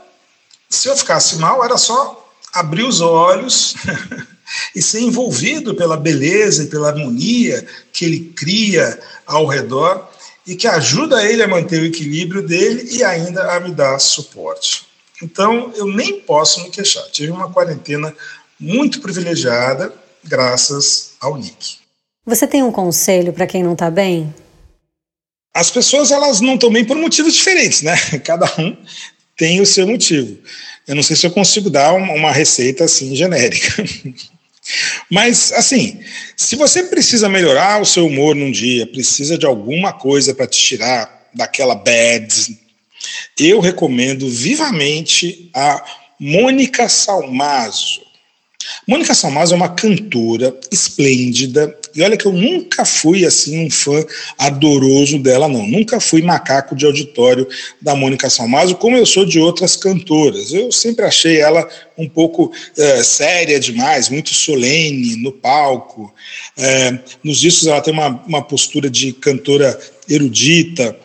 se 0.70 0.90
eu 0.90 0.98
ficasse 0.98 1.38
mal, 1.38 1.64
era 1.64 1.78
só 1.78 2.30
abrir 2.52 2.84
os 2.84 3.00
olhos 3.00 3.76
e 4.76 4.82
ser 4.82 5.00
envolvido 5.00 5.74
pela 5.74 5.96
beleza 5.96 6.64
e 6.64 6.68
pela 6.68 6.90
harmonia 6.90 7.66
que 7.94 8.04
ele 8.04 8.34
cria 8.36 9.00
ao 9.26 9.46
redor 9.46 10.06
e 10.46 10.54
que 10.54 10.68
ajuda 10.68 11.24
ele 11.24 11.44
a 11.44 11.48
manter 11.48 11.82
o 11.82 11.86
equilíbrio 11.86 12.46
dele 12.46 12.90
e 12.92 13.06
ainda 13.06 13.54
a 13.54 13.60
me 13.62 13.72
dar 13.72 13.98
suporte. 14.00 14.86
Então, 15.22 15.72
eu 15.76 15.88
nem 15.88 16.20
posso 16.22 16.62
me 16.64 16.70
queixar. 16.70 17.04
Tive 17.12 17.32
uma 17.32 17.52
quarentena 17.52 18.14
muito 18.60 19.02
privilegiada 19.02 19.94
graças 20.24 21.14
ao 21.20 21.38
Nick. 21.38 21.78
Você 22.26 22.46
tem 22.46 22.62
um 22.62 22.72
conselho 22.72 23.32
para 23.32 23.48
quem 23.48 23.64
não 23.64 23.74
está 23.74 23.90
bem? 23.90 24.34
As 25.54 25.72
pessoas 25.72 26.12
elas 26.12 26.42
não 26.42 26.56
estão 26.56 26.72
bem 26.72 26.86
por 26.86 26.98
motivos 26.98 27.34
diferentes, 27.34 27.82
né? 27.82 27.96
Cada 28.24 28.46
um 28.60 28.76
tem 29.36 29.62
o 29.62 29.66
seu 29.66 29.88
motivo. 29.88 30.38
Eu 30.88 30.96
não 30.96 31.04
sei 31.04 31.16
se 31.16 31.26
eu 31.26 31.32
consigo 31.32 31.70
dar 31.70 31.94
uma 31.94 32.32
receita 32.32 32.84
assim 32.84 33.16
genérica. 33.16 33.84
Mas, 35.10 35.54
assim, 35.54 36.00
se 36.36 36.56
você 36.56 36.84
precisa 36.84 37.30
melhorar 37.30 37.82
o 37.82 37.86
seu 37.86 38.06
humor 38.06 38.36
num 38.36 38.52
dia, 38.52 38.86
precisa 38.86 39.38
de 39.38 39.46
alguma 39.46 39.94
coisa 39.94 40.34
para 40.34 40.48
te 40.48 40.60
tirar 40.60 41.30
daquela 41.34 41.76
bad, 41.76 42.60
eu 43.40 43.60
recomendo 43.60 44.30
vivamente 44.30 45.50
a 45.54 45.84
Mônica 46.20 46.90
Salmazo. 46.90 48.08
Mônica 48.88 49.14
Salmazo 49.14 49.54
é 49.54 49.58
uma 49.58 49.70
cantora 49.70 50.58
esplêndida, 50.72 51.76
e 51.96 52.02
olha 52.02 52.18
que 52.18 52.26
eu 52.26 52.34
nunca 52.34 52.86
fui 52.86 53.26
assim 53.26 53.66
um 53.66 53.70
fã 53.70 54.06
adoroso 54.38 55.20
dela, 55.20 55.48
não. 55.48 55.66
Nunca 55.66 56.00
fui 56.00 56.22
macaco 56.22 56.76
de 56.76 56.86
auditório 56.86 57.48
da 57.82 57.96
Mônica 57.96 58.30
Salmazo, 58.30 58.76
como 58.76 58.96
eu 58.96 59.06
sou 59.06 59.26
de 59.26 59.40
outras 59.40 59.76
cantoras. 59.76 60.54
Eu 60.54 60.72
sempre 60.72 61.06
achei 61.06 61.40
ela 61.40 61.68
um 61.98 62.08
pouco 62.08 62.52
é, 62.78 63.04
séria 63.04 63.60
demais, 63.60 64.10
muito 64.10 64.34
solene 64.34 65.16
no 65.18 65.32
palco. 65.32 66.14
É, 66.58 67.00
nos 67.24 67.40
discos 67.40 67.68
ela 67.68 67.82
tem 67.82 67.94
uma, 67.94 68.10
uma 68.28 68.42
postura 68.42 68.90
de 68.90 69.14
cantora 69.14 69.78
erudita. 70.10 70.96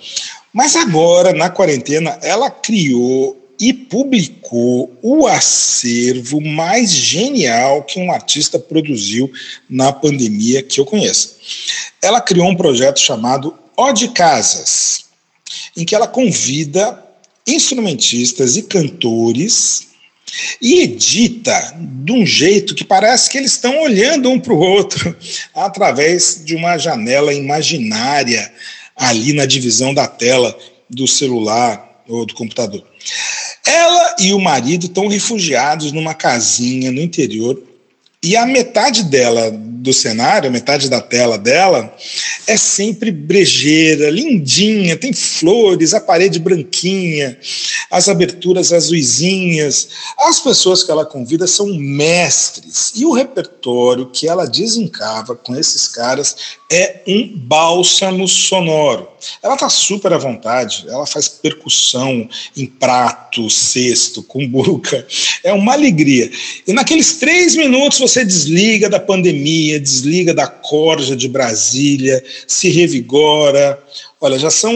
Mas 0.53 0.77
agora, 0.77 1.33
na 1.33 1.49
quarentena, 1.49 2.19
ela 2.23 2.51
criou 2.51 3.39
e 3.59 3.73
publicou 3.73 4.93
o 5.01 5.27
acervo 5.27 6.41
mais 6.41 6.91
genial 6.91 7.85
que 7.85 8.01
um 8.01 8.11
artista 8.11 8.59
produziu 8.59 9.31
na 9.71 9.93
pandemia 9.93 10.63
que 10.63 10.81
eu 10.81 10.85
conheço. 10.85 11.37
Ela 12.03 12.21
criou 12.21 12.49
um 12.49 12.57
projeto 12.57 12.99
chamado 12.99 13.57
Ode 13.77 14.09
Casas, 14.09 15.05
em 15.77 15.85
que 15.85 15.95
ela 15.95 16.09
convida 16.09 17.03
instrumentistas 17.47 18.57
e 18.57 18.63
cantores 18.63 19.89
e 20.61 20.81
edita 20.81 21.75
de 21.79 22.13
um 22.13 22.27
jeito 22.27 22.75
que 22.75 22.85
parece 22.85 23.31
que 23.31 23.39
eles 23.39 23.53
estão 23.53 23.81
olhando 23.83 24.31
um 24.31 24.41
para 24.41 24.55
o 24.55 24.59
outro 24.59 25.17
através 25.55 26.43
de 26.45 26.55
uma 26.55 26.79
janela 26.79 27.33
imaginária 27.33 28.53
ali 28.97 29.33
na 29.33 29.47
divisão 29.47 29.93
da 29.95 30.07
tela 30.07 30.57
do 30.89 31.07
celular 31.07 32.03
ou 32.09 32.27
do 32.27 32.35
computador. 32.35 32.85
Ela 33.67 34.17
e 34.19 34.33
o 34.33 34.41
marido 34.41 34.87
estão 34.87 35.07
refugiados 35.07 35.93
numa 35.93 36.15
casinha 36.15 36.91
no 36.91 37.01
interior 37.01 37.61
e 38.23 38.37
a 38.37 38.47
metade 38.47 39.03
dela, 39.03 39.51
do 39.51 39.93
cenário, 39.93 40.49
a 40.49 40.53
metade 40.53 40.89
da 40.89 41.01
tela 41.01 41.37
dela, 41.37 41.93
é 42.47 42.57
sempre 42.57 43.11
brejeira, 43.11 44.11
lindinha, 44.11 44.97
tem 44.97 45.13
flores, 45.13 45.93
a 45.93 46.01
parede 46.01 46.39
branquinha, 46.39 47.37
as 47.91 48.09
aberturas 48.09 48.73
azuisinhas. 48.73 49.89
As 50.17 50.39
pessoas 50.39 50.85
que 50.85 50.91
ela 50.93 51.05
convida 51.05 51.49
são 51.49 51.67
mestres. 51.67 52.93
E 52.95 53.05
o 53.05 53.13
repertório 53.13 54.09
que 54.11 54.29
ela 54.29 54.47
desencava 54.47 55.35
com 55.35 55.57
esses 55.57 55.89
caras 55.89 56.37
é 56.71 57.03
um 57.07 57.29
bálsamo 57.37 58.29
sonoro. 58.29 59.09
Ela 59.43 59.55
está 59.55 59.69
super 59.69 60.13
à 60.13 60.19
vontade, 60.19 60.85
ela 60.89 61.07
faz 61.07 61.29
percussão 61.29 62.29
em 62.57 62.67
prato, 62.67 63.51
cesto, 63.51 64.23
cumbuca. 64.23 65.07
É 65.45 65.53
uma 65.53 65.73
alegria. 65.73 66.31
E 66.67 66.73
naqueles 66.73 67.15
três 67.17 67.55
minutos 67.55 67.99
você 67.99 68.12
desliga 68.21 68.89
da 68.89 69.01
pandemia, 69.01 69.81
desliga 69.81 70.35
da 70.35 70.47
corja 70.47 71.17
de 71.17 71.29
Brasília, 71.29 72.23
se 72.47 72.69
revigora. 72.69 73.83
Olha, 74.21 74.39
já 74.39 74.51
são 74.51 74.73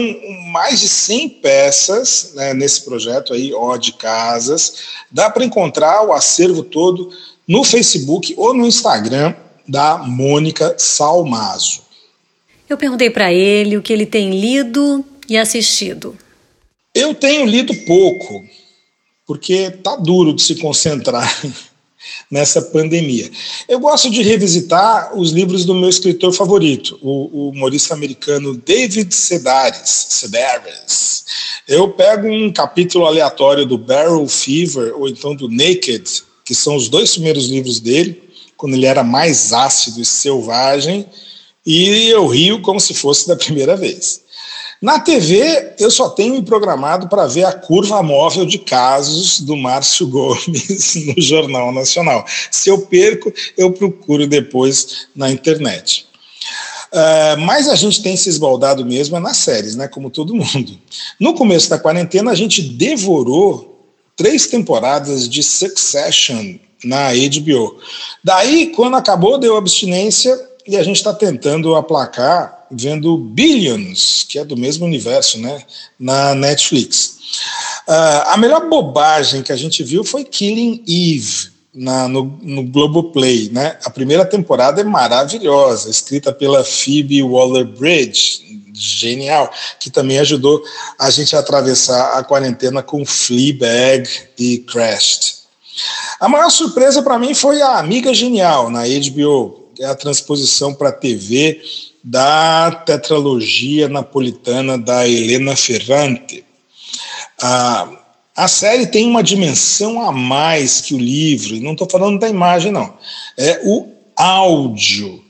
mais 0.51 0.81
de 0.81 0.89
100 0.89 1.29
peças 1.29 2.31
né, 2.35 2.53
nesse 2.53 2.81
projeto 2.83 3.33
aí, 3.33 3.53
ó, 3.53 3.77
de 3.77 3.93
casas. 3.93 4.75
Dá 5.11 5.29
para 5.29 5.45
encontrar 5.45 6.05
o 6.05 6.11
acervo 6.11 6.63
todo 6.63 7.11
no 7.47 7.63
Facebook 7.63 8.33
ou 8.37 8.53
no 8.53 8.67
Instagram 8.67 9.33
da 9.67 9.97
Mônica 9.97 10.75
Salmazo. 10.77 11.81
Eu 12.69 12.77
perguntei 12.77 13.09
para 13.09 13.31
ele 13.31 13.77
o 13.77 13.81
que 13.81 13.93
ele 13.93 14.05
tem 14.05 14.39
lido 14.39 15.05
e 15.29 15.37
assistido. 15.37 16.17
Eu 16.93 17.13
tenho 17.13 17.45
lido 17.45 17.73
pouco, 17.85 18.43
porque 19.25 19.69
tá 19.69 19.95
duro 19.95 20.33
de 20.33 20.41
se 20.41 20.55
concentrar 20.55 21.29
nessa 22.29 22.61
pandemia. 22.61 23.29
Eu 23.67 23.79
gosto 23.79 24.09
de 24.09 24.21
revisitar 24.21 25.17
os 25.17 25.31
livros 25.31 25.65
do 25.65 25.73
meu 25.73 25.89
escritor 25.89 26.33
favorito, 26.33 26.99
o, 27.01 27.29
o 27.31 27.49
humorista 27.49 27.93
americano 27.93 28.55
David 28.55 29.13
Sedaris. 29.13 30.07
Sedaris. 30.09 31.25
Eu 31.67 31.89
pego 31.89 32.27
um 32.27 32.51
capítulo 32.51 33.05
aleatório 33.05 33.65
do 33.65 33.77
Barrel 33.77 34.27
Fever 34.27 34.93
ou 34.95 35.07
então 35.07 35.35
do 35.35 35.49
Naked, 35.49 36.23
que 36.45 36.55
são 36.55 36.75
os 36.75 36.89
dois 36.89 37.11
primeiros 37.11 37.47
livros 37.47 37.79
dele, 37.79 38.23
quando 38.55 38.73
ele 38.73 38.85
era 38.85 39.03
mais 39.03 39.53
ácido 39.53 40.01
e 40.01 40.05
selvagem, 40.05 41.05
e 41.65 42.07
eu 42.09 42.25
rio 42.25 42.61
como 42.61 42.79
se 42.79 42.93
fosse 42.93 43.27
da 43.27 43.35
primeira 43.35 43.75
vez. 43.75 44.21
Na 44.81 44.99
TV, 44.99 45.73
eu 45.79 45.89
só 45.89 46.09
tenho 46.09 46.41
programado 46.43 47.07
para 47.07 47.25
ver 47.25 47.45
a 47.45 47.51
curva 47.51 48.03
móvel 48.03 48.45
de 48.45 48.59
casos 48.59 49.39
do 49.39 49.55
Márcio 49.57 50.05
Gomes 50.09 50.95
no 50.95 51.21
Jornal 51.21 51.71
Nacional. 51.71 52.25
Se 52.51 52.69
eu 52.69 52.81
perco, 52.81 53.33
eu 53.57 53.71
procuro 53.71 54.27
depois 54.27 55.07
na 55.15 55.31
internet. 55.31 56.05
Uh, 56.91 57.39
mas 57.41 57.67
a 57.67 57.75
gente 57.75 58.01
tem 58.01 58.15
se 58.15 58.29
esbaldado 58.29 58.85
mesmo 58.85 59.17
é 59.17 59.19
nas 59.19 59.37
séries, 59.37 59.75
né? 59.75 59.87
Como 59.87 60.09
todo 60.09 60.35
mundo. 60.35 60.77
No 61.19 61.33
começo 61.33 61.69
da 61.69 61.79
quarentena, 61.79 62.31
a 62.31 62.35
gente 62.35 62.61
devorou 62.61 63.83
três 64.15 64.47
temporadas 64.47 65.27
de 65.27 65.43
Succession 65.43 66.55
na 66.83 67.09
HBO. 67.11 67.77
Daí, 68.23 68.67
quando 68.67 68.95
acabou, 68.95 69.37
deu 69.37 69.57
abstinência 69.57 70.39
e 70.67 70.77
a 70.77 70.83
gente 70.83 70.97
está 70.97 71.13
tentando 71.13 71.75
aplacar 71.75 72.56
vendo 72.71 73.17
Billions, 73.17 74.25
que 74.27 74.39
é 74.39 74.45
do 74.45 74.57
mesmo 74.57 74.85
universo, 74.85 75.39
né, 75.39 75.63
na 75.99 76.35
Netflix. 76.35 77.17
Uh, 77.87 78.31
a 78.31 78.37
melhor 78.37 78.69
bobagem 78.69 79.43
que 79.43 79.51
a 79.51 79.55
gente 79.55 79.83
viu 79.83 80.03
foi 80.03 80.23
Killing 80.23 80.83
Eve, 80.87 81.57
na, 81.77 82.07
no, 82.07 82.37
no 82.41 82.63
Globoplay. 82.63 83.49
Né? 83.51 83.77
A 83.85 83.89
primeira 83.89 84.25
temporada 84.25 84.81
é 84.81 84.83
maravilhosa, 84.83 85.89
escrita 85.89 86.33
pela 86.33 86.63
Phoebe 86.63 87.21
Waller-Bridge, 87.21 88.47
genial, 88.73 89.51
que 89.79 89.89
também 89.89 90.19
ajudou 90.19 90.61
a 90.99 91.09
gente 91.09 91.35
a 91.35 91.39
atravessar 91.39 92.17
a 92.17 92.23
quarentena 92.23 92.81
com 92.83 93.05
Fleabag 93.05 94.07
e 94.37 94.59
Crashed. 94.59 95.37
A 96.19 96.27
maior 96.27 96.49
surpresa 96.49 97.01
para 97.01 97.19
mim 97.19 97.33
foi 97.33 97.61
a 97.61 97.77
Amiga 97.77 98.13
Genial, 98.13 98.69
na 98.69 98.83
HBO, 98.83 99.67
é 99.79 99.85
a 99.85 99.95
transposição 99.95 100.73
para 100.73 100.91
TV 100.91 101.61
da 102.09 102.71
tetralogia 102.71 103.89
napolitana 103.89 104.77
da 104.77 105.05
Helena 105.05 105.57
Ferrante. 105.57 106.41
A, 107.41 107.89
a 108.33 108.47
série 108.47 108.87
tem 108.87 109.05
uma 109.05 109.21
dimensão 109.21 109.99
a 110.01 110.09
mais 110.09 110.79
que 110.79 110.95
o 110.95 110.97
livro, 110.97 111.59
não 111.59 111.73
estou 111.73 111.89
falando 111.89 112.17
da 112.17 112.29
imagem, 112.29 112.71
não. 112.71 112.93
É 113.37 113.59
o 113.65 113.89
áudio. 114.15 115.21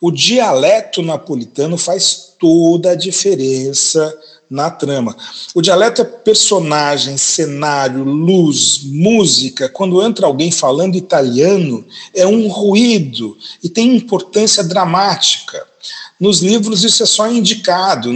O 0.00 0.10
dialeto 0.10 1.02
napolitano 1.02 1.78
faz 1.78 2.34
toda 2.36 2.90
a 2.90 2.96
diferença 2.96 4.12
na 4.50 4.70
trama. 4.70 5.16
O 5.54 5.62
dialeto 5.62 6.02
é 6.02 6.04
personagem, 6.04 7.16
cenário, 7.16 8.02
luz, 8.02 8.80
música. 8.82 9.68
Quando 9.68 10.02
entra 10.02 10.26
alguém 10.26 10.50
falando 10.50 10.96
italiano, 10.96 11.86
é 12.12 12.26
um 12.26 12.48
ruído 12.48 13.38
e 13.62 13.68
tem 13.68 13.94
importância 13.94 14.64
dramática. 14.64 15.73
Nos 16.20 16.40
livros, 16.40 16.84
isso 16.84 17.02
é 17.02 17.06
só 17.06 17.28
indicado, 17.30 18.10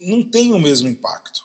não 0.00 0.22
tem 0.22 0.52
o 0.52 0.58
mesmo 0.58 0.88
impacto. 0.88 1.44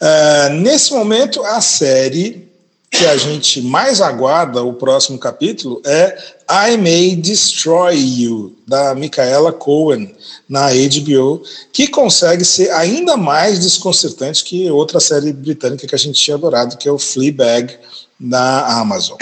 Uh, 0.00 0.54
nesse 0.54 0.92
momento, 0.92 1.42
a 1.44 1.60
série 1.60 2.48
que 2.90 3.04
a 3.06 3.16
gente 3.16 3.60
mais 3.60 4.00
aguarda, 4.00 4.62
o 4.62 4.72
próximo 4.72 5.18
capítulo, 5.18 5.82
é 5.84 6.16
I 6.50 6.76
May 6.76 7.16
Destroy 7.16 7.96
You, 7.96 8.56
da 8.66 8.94
Micaela 8.94 9.52
Cohen, 9.52 10.14
na 10.48 10.70
HBO, 10.70 11.42
que 11.72 11.86
consegue 11.86 12.44
ser 12.44 12.70
ainda 12.70 13.16
mais 13.16 13.58
desconcertante 13.60 14.42
que 14.42 14.70
outra 14.70 15.00
série 15.00 15.32
britânica 15.32 15.86
que 15.86 15.94
a 15.94 15.98
gente 15.98 16.20
tinha 16.20 16.36
adorado, 16.36 16.76
que 16.76 16.88
é 16.88 16.92
o 16.92 16.98
Fleabag, 16.98 17.76
da 18.18 18.80
Amazon. 18.80 19.16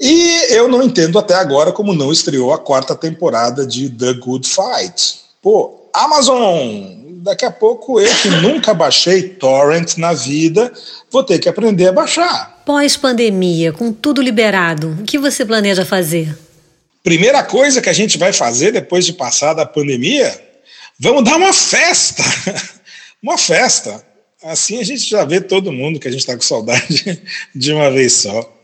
E 0.00 0.54
eu 0.54 0.68
não 0.68 0.82
entendo 0.82 1.18
até 1.18 1.34
agora 1.34 1.72
como 1.72 1.92
não 1.92 2.12
estreou 2.12 2.52
a 2.52 2.58
quarta 2.58 2.94
temporada 2.94 3.66
de 3.66 3.90
The 3.90 4.12
Good 4.14 4.48
Fight. 4.48 5.20
Pô, 5.42 5.88
Amazon, 5.92 6.98
daqui 7.22 7.44
a 7.44 7.50
pouco 7.50 8.00
eu 8.00 8.14
que 8.16 8.28
nunca 8.28 8.72
baixei 8.72 9.22
torrent 9.22 9.96
na 9.96 10.12
vida, 10.12 10.72
vou 11.10 11.24
ter 11.24 11.38
que 11.38 11.48
aprender 11.48 11.88
a 11.88 11.92
baixar. 11.92 12.62
Pós-pandemia, 12.64 13.72
com 13.72 13.92
tudo 13.92 14.22
liberado, 14.22 14.96
o 15.00 15.04
que 15.04 15.18
você 15.18 15.44
planeja 15.44 15.84
fazer? 15.84 16.36
Primeira 17.02 17.42
coisa 17.42 17.80
que 17.80 17.88
a 17.88 17.92
gente 17.92 18.18
vai 18.18 18.32
fazer 18.32 18.72
depois 18.72 19.04
de 19.04 19.12
passar 19.12 19.54
da 19.54 19.66
pandemia, 19.66 20.38
vamos 20.98 21.24
dar 21.24 21.36
uma 21.36 21.52
festa. 21.52 22.22
uma 23.20 23.36
festa. 23.36 24.04
Assim 24.44 24.78
a 24.78 24.84
gente 24.84 25.08
já 25.08 25.24
vê 25.24 25.40
todo 25.40 25.72
mundo 25.72 25.98
que 25.98 26.06
a 26.06 26.10
gente 26.10 26.20
está 26.20 26.36
com 26.36 26.42
saudade 26.42 27.20
de 27.52 27.72
uma 27.72 27.90
vez 27.90 28.12
só. 28.12 28.57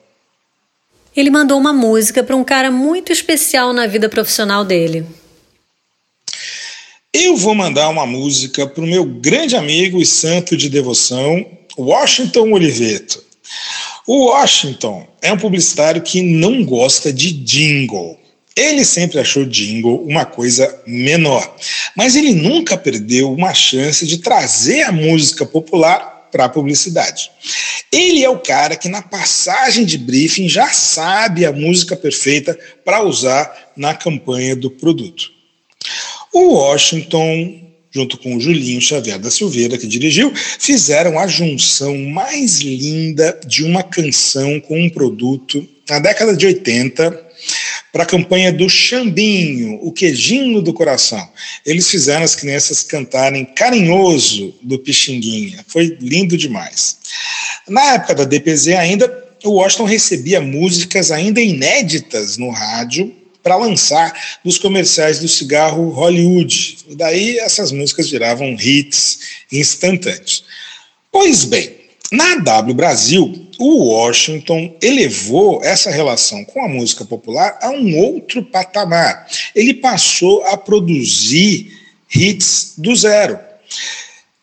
Ele 1.16 1.30
mandou 1.30 1.58
uma 1.58 1.72
música 1.72 2.24
para 2.24 2.34
um 2.34 2.42
cara 2.42 2.70
muito 2.70 3.12
especial 3.12 3.72
na 3.72 3.86
vida 3.86 4.08
profissional 4.08 4.64
dele. 4.64 5.06
Eu 7.12 7.36
vou 7.36 7.54
mandar 7.54 7.88
uma 7.88 8.04
música 8.04 8.66
para 8.66 8.82
o 8.82 8.86
meu 8.86 9.04
grande 9.04 9.54
amigo 9.54 10.02
e 10.02 10.06
santo 10.06 10.56
de 10.56 10.68
devoção, 10.68 11.46
Washington 11.78 12.50
Oliveto. 12.50 13.22
O 14.04 14.26
Washington 14.26 15.06
é 15.22 15.32
um 15.32 15.38
publicitário 15.38 16.02
que 16.02 16.20
não 16.20 16.64
gosta 16.64 17.12
de 17.12 17.32
jingle. 17.32 18.18
Ele 18.56 18.84
sempre 18.84 19.20
achou 19.20 19.44
jingle 19.44 20.04
uma 20.04 20.24
coisa 20.24 20.82
menor, 20.86 21.56
mas 21.96 22.16
ele 22.16 22.32
nunca 22.32 22.76
perdeu 22.76 23.32
uma 23.32 23.54
chance 23.54 24.04
de 24.06 24.18
trazer 24.18 24.82
a 24.82 24.92
música 24.92 25.46
popular 25.46 26.13
para 26.34 26.46
a 26.46 26.48
publicidade. 26.48 27.30
Ele 27.92 28.24
é 28.24 28.28
o 28.28 28.40
cara 28.40 28.74
que 28.74 28.88
na 28.88 29.00
passagem 29.00 29.84
de 29.84 29.96
briefing 29.96 30.48
já 30.48 30.66
sabe 30.66 31.46
a 31.46 31.52
música 31.52 31.94
perfeita 31.94 32.58
para 32.84 33.04
usar 33.04 33.70
na 33.76 33.94
campanha 33.94 34.56
do 34.56 34.68
produto. 34.68 35.30
O 36.32 36.54
Washington, 36.54 37.60
junto 37.92 38.18
com 38.18 38.34
o 38.34 38.40
Julinho 38.40 38.80
Xavier 38.80 39.16
da 39.16 39.30
Silveira, 39.30 39.78
que 39.78 39.86
dirigiu, 39.86 40.34
fizeram 40.34 41.20
a 41.20 41.28
junção 41.28 41.96
mais 41.96 42.58
linda 42.58 43.38
de 43.46 43.62
uma 43.62 43.84
canção 43.84 44.58
com 44.58 44.76
um 44.80 44.90
produto 44.90 45.64
na 45.88 46.00
década 46.00 46.36
de 46.36 46.46
80 46.46 47.23
para 47.94 48.02
a 48.02 48.06
campanha 48.06 48.52
do 48.52 48.68
Xambinho, 48.68 49.78
o 49.80 49.92
queijinho 49.92 50.60
do 50.60 50.74
coração. 50.74 51.30
Eles 51.64 51.88
fizeram 51.88 52.24
as 52.24 52.34
crianças 52.34 52.82
cantarem 52.82 53.44
Carinhoso 53.44 54.52
do 54.60 54.80
Pixinguinha. 54.80 55.64
Foi 55.68 55.96
lindo 56.00 56.36
demais. 56.36 56.96
Na 57.68 57.94
época 57.94 58.16
da 58.16 58.24
DPZ 58.24 58.70
ainda, 58.70 59.24
o 59.44 59.52
Washington 59.52 59.84
recebia 59.84 60.40
músicas 60.40 61.12
ainda 61.12 61.40
inéditas 61.40 62.36
no 62.36 62.50
rádio 62.50 63.14
para 63.44 63.54
lançar 63.54 64.12
nos 64.44 64.58
comerciais 64.58 65.20
do 65.20 65.28
cigarro 65.28 65.90
Hollywood. 65.90 66.78
E 66.88 66.96
daí 66.96 67.38
essas 67.38 67.70
músicas 67.70 68.10
viravam 68.10 68.56
hits 68.58 69.20
instantâneos. 69.52 70.42
Pois 71.12 71.44
bem, 71.44 71.70
na 72.10 72.34
W 72.38 72.74
Brasil, 72.74 73.43
o 73.58 73.84
Washington 73.84 74.76
elevou 74.82 75.62
essa 75.62 75.90
relação 75.90 76.44
com 76.44 76.64
a 76.64 76.68
música 76.68 77.04
popular 77.04 77.58
a 77.60 77.70
um 77.70 77.98
outro 77.98 78.42
patamar. 78.42 79.26
Ele 79.54 79.74
passou 79.74 80.44
a 80.44 80.56
produzir 80.56 81.70
hits 82.14 82.74
do 82.78 82.94
zero. 82.94 83.38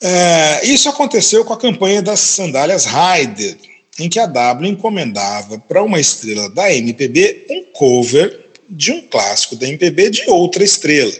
É, 0.01 0.65
isso 0.65 0.89
aconteceu 0.89 1.45
com 1.45 1.53
a 1.53 1.59
campanha 1.59 2.01
das 2.01 2.19
sandálias 2.19 2.85
Ryder, 2.85 3.55
em 3.99 4.09
que 4.09 4.19
a 4.19 4.25
W 4.25 4.71
encomendava 4.71 5.59
para 5.59 5.83
uma 5.83 5.99
estrela 5.99 6.49
da 6.49 6.73
MPB 6.73 7.45
um 7.49 7.63
cover 7.73 8.49
de 8.69 8.91
um 8.91 9.01
clássico 9.01 9.55
da 9.55 9.67
MPB 9.67 10.09
de 10.09 10.29
outra 10.29 10.63
estrela. 10.63 11.11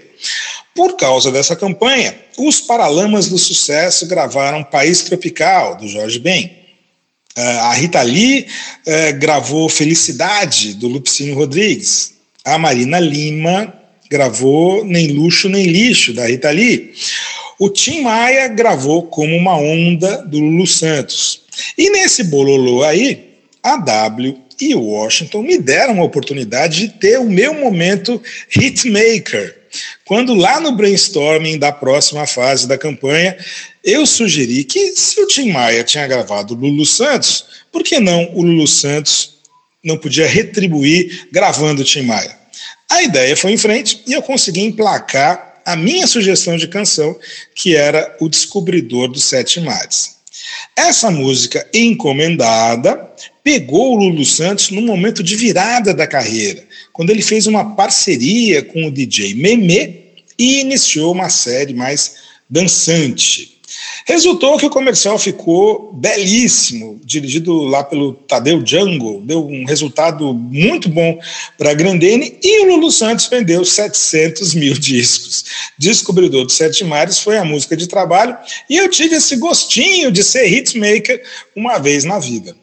Por 0.73 0.95
causa 0.95 1.31
dessa 1.31 1.55
campanha, 1.55 2.15
os 2.37 2.61
Paralamas 2.61 3.27
do 3.27 3.37
Sucesso 3.37 4.07
gravaram 4.07 4.63
País 4.63 5.01
Tropical, 5.01 5.75
do 5.75 5.87
Jorge 5.87 6.17
Ben. 6.17 6.60
Ah, 7.35 7.69
a 7.69 7.73
Rita 7.73 8.01
Lee 8.01 8.45
eh, 8.85 9.11
gravou 9.13 9.69
Felicidade, 9.69 10.73
do 10.73 10.87
Lupicínio 10.87 11.35
Rodrigues. 11.35 12.13
A 12.43 12.57
Marina 12.57 12.99
Lima 12.99 13.73
gravou 14.09 14.83
Nem 14.83 15.07
Luxo 15.07 15.47
Nem 15.47 15.65
Lixo, 15.67 16.13
da 16.13 16.27
Rita 16.27 16.51
Lee. 16.51 16.93
O 17.57 17.69
Tim 17.69 18.01
Maia 18.01 18.47
gravou 18.47 19.03
Como 19.03 19.35
Uma 19.37 19.55
Onda, 19.55 20.23
do 20.23 20.39
Lulu 20.39 20.67
Santos. 20.67 21.43
E 21.77 21.89
nesse 21.91 22.23
bololô 22.23 22.83
aí, 22.83 23.35
a 23.63 23.77
W 23.77 24.37
e 24.59 24.75
Washington 24.75 25.43
me 25.43 25.57
deram 25.57 26.01
a 26.01 26.03
oportunidade 26.03 26.81
de 26.81 26.89
ter 26.89 27.19
o 27.19 27.29
meu 27.29 27.53
momento 27.53 28.21
hitmaker. 28.55 29.57
Quando 30.05 30.33
lá 30.33 30.59
no 30.59 30.73
brainstorming 30.73 31.57
da 31.57 31.71
próxima 31.71 32.27
fase 32.27 32.67
da 32.67 32.77
campanha, 32.77 33.37
eu 33.83 34.05
sugeri 34.05 34.63
que 34.63 34.95
se 34.95 35.19
o 35.21 35.27
Tim 35.27 35.51
Maia 35.51 35.83
tinha 35.83 36.07
gravado 36.07 36.55
Lulu 36.55 36.85
Santos, 36.85 37.45
por 37.71 37.83
que 37.83 37.99
não 37.99 38.31
o 38.33 38.41
Lulu 38.41 38.67
Santos 38.67 39.39
não 39.83 39.97
podia 39.97 40.27
retribuir 40.27 41.27
gravando 41.31 41.81
o 41.81 41.85
Tim 41.85 42.03
Maia? 42.03 42.37
A 42.89 43.01
ideia 43.03 43.35
foi 43.35 43.53
em 43.53 43.57
frente 43.57 44.03
e 44.05 44.13
eu 44.13 44.21
consegui 44.21 44.61
emplacar 44.61 45.61
a 45.65 45.75
minha 45.75 46.05
sugestão 46.07 46.57
de 46.57 46.67
canção, 46.67 47.17
que 47.55 47.75
era 47.75 48.15
O 48.19 48.27
Descobridor 48.27 49.07
dos 49.07 49.23
Sete 49.23 49.59
Mares. 49.61 50.17
Essa 50.75 51.09
música 51.09 51.67
encomendada 51.73 53.09
pegou 53.43 53.93
o 53.93 53.95
Lulu 53.97 54.25
Santos 54.25 54.69
num 54.69 54.81
momento 54.81 55.23
de 55.23 55.35
virada 55.35 55.93
da 55.93 56.07
carreira, 56.07 56.63
quando 56.93 57.09
ele 57.09 57.21
fez 57.21 57.47
uma 57.47 57.75
parceria 57.75 58.61
com 58.61 58.85
o 58.85 58.91
DJ 58.91 59.33
Meme 59.35 60.01
e 60.37 60.61
iniciou 60.61 61.13
uma 61.13 61.29
série 61.29 61.73
mais 61.73 62.15
dançante. 62.49 63.60
Resultou 64.05 64.57
que 64.57 64.65
o 64.65 64.69
comercial 64.69 65.17
ficou 65.17 65.91
belíssimo, 65.93 66.99
dirigido 67.03 67.63
lá 67.63 67.83
pelo 67.83 68.13
Tadeu 68.13 68.61
Django, 68.61 69.21
deu 69.21 69.45
um 69.45 69.65
resultado 69.65 70.33
muito 70.33 70.89
bom 70.89 71.19
para 71.57 71.71
a 71.71 71.73
Grandene 71.73 72.37
e 72.41 72.63
o 72.63 72.69
Lulu 72.69 72.91
Santos 72.91 73.27
vendeu 73.27 73.63
700 73.63 74.53
mil 74.55 74.73
discos. 74.79 75.45
Descobridor 75.77 76.45
dos 76.45 76.55
Sete 76.55 76.83
Mares 76.83 77.19
foi 77.19 77.37
a 77.37 77.45
música 77.45 77.77
de 77.77 77.87
trabalho 77.87 78.37
e 78.69 78.77
eu 78.77 78.89
tive 78.89 79.15
esse 79.15 79.35
gostinho 79.35 80.11
de 80.11 80.23
ser 80.23 80.47
hitmaker 80.47 81.21
uma 81.55 81.77
vez 81.77 82.03
na 82.03 82.19
vida. 82.19 82.55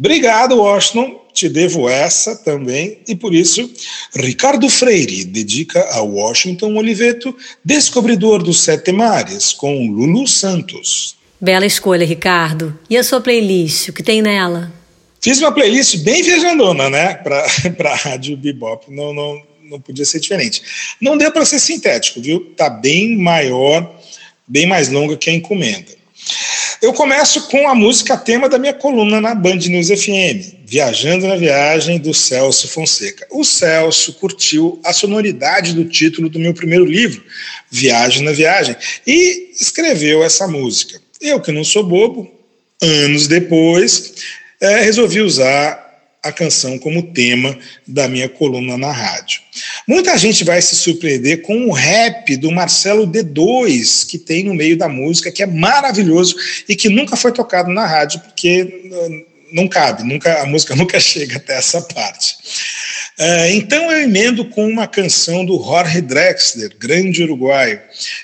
Obrigado, 0.00 0.56
Washington. 0.56 1.20
Te 1.34 1.46
devo 1.46 1.86
essa 1.86 2.34
também. 2.34 3.00
E 3.06 3.14
por 3.14 3.34
isso, 3.34 3.70
Ricardo 4.14 4.66
Freire 4.70 5.24
dedica 5.24 5.86
a 5.92 6.00
Washington 6.00 6.74
Oliveto, 6.74 7.36
descobridor 7.62 8.42
dos 8.42 8.60
Sete 8.60 8.92
Mares, 8.92 9.52
com 9.52 9.90
Lulu 9.90 10.26
Santos. 10.26 11.16
Bela 11.38 11.66
escolha, 11.66 12.06
Ricardo. 12.06 12.78
E 12.88 12.96
a 12.96 13.04
sua 13.04 13.20
playlist, 13.20 13.88
o 13.88 13.92
que 13.92 14.02
tem 14.02 14.22
nela? 14.22 14.72
Fiz 15.20 15.38
uma 15.38 15.52
playlist 15.52 15.98
bem 15.98 16.22
viajandona, 16.22 16.88
né, 16.88 17.14
para 17.14 17.44
a 17.92 17.94
Rádio 17.94 18.38
Bebop. 18.38 18.90
Não, 18.90 19.12
não, 19.12 19.42
não 19.64 19.80
podia 19.80 20.06
ser 20.06 20.18
diferente. 20.18 20.62
Não 20.98 21.18
deu 21.18 21.30
para 21.30 21.44
ser 21.44 21.58
sintético, 21.58 22.22
viu? 22.22 22.54
Tá 22.56 22.70
bem 22.70 23.18
maior, 23.18 24.00
bem 24.48 24.66
mais 24.66 24.88
longa 24.88 25.14
que 25.14 25.28
a 25.28 25.34
encomenda. 25.34 25.92
Eu 26.82 26.94
começo 26.94 27.46
com 27.48 27.68
a 27.68 27.74
música 27.74 28.16
tema 28.16 28.48
da 28.48 28.58
minha 28.58 28.72
coluna 28.72 29.20
na 29.20 29.34
Band 29.34 29.56
News 29.56 29.88
FM, 29.88 30.64
Viajando 30.64 31.26
na 31.26 31.36
Viagem, 31.36 31.98
do 31.98 32.14
Celso 32.14 32.68
Fonseca. 32.68 33.26
O 33.30 33.44
Celso 33.44 34.14
curtiu 34.14 34.80
a 34.82 34.90
sonoridade 34.90 35.74
do 35.74 35.84
título 35.84 36.30
do 36.30 36.38
meu 36.38 36.54
primeiro 36.54 36.86
livro, 36.86 37.22
Viagem 37.70 38.24
na 38.24 38.32
Viagem, 38.32 38.74
e 39.06 39.50
escreveu 39.60 40.24
essa 40.24 40.48
música. 40.48 40.98
Eu, 41.20 41.38
que 41.38 41.52
não 41.52 41.64
sou 41.64 41.84
bobo, 41.84 42.32
anos 42.80 43.26
depois, 43.26 44.14
é, 44.58 44.80
resolvi 44.80 45.20
usar 45.20 45.86
a 46.22 46.32
canção 46.32 46.78
como 46.78 47.12
tema 47.12 47.58
da 47.86 48.08
minha 48.08 48.28
coluna 48.28 48.78
na 48.78 48.90
rádio. 48.90 49.42
Muita 49.90 50.16
gente 50.16 50.44
vai 50.44 50.62
se 50.62 50.76
surpreender 50.76 51.42
com 51.42 51.66
o 51.66 51.72
rap 51.72 52.36
do 52.36 52.52
Marcelo 52.52 53.08
D2, 53.08 54.06
que 54.08 54.18
tem 54.18 54.44
no 54.44 54.54
meio 54.54 54.76
da 54.76 54.88
música, 54.88 55.32
que 55.32 55.42
é 55.42 55.46
maravilhoso 55.46 56.36
e 56.68 56.76
que 56.76 56.88
nunca 56.88 57.16
foi 57.16 57.32
tocado 57.32 57.72
na 57.72 57.84
rádio, 57.84 58.20
porque 58.20 58.88
não 59.52 59.66
cabe, 59.66 60.04
nunca, 60.04 60.42
a 60.42 60.46
música 60.46 60.76
nunca 60.78 61.00
chega 61.00 61.38
até 61.38 61.58
essa 61.58 61.82
parte. 61.82 62.36
Uh, 63.18 63.50
então 63.50 63.90
eu 63.90 64.02
emendo 64.02 64.44
com 64.44 64.64
uma 64.64 64.86
canção 64.86 65.44
do 65.44 65.60
Jorge 65.60 66.00
Drexler, 66.00 66.70
grande 66.78 67.24
uruguaio, 67.24 67.80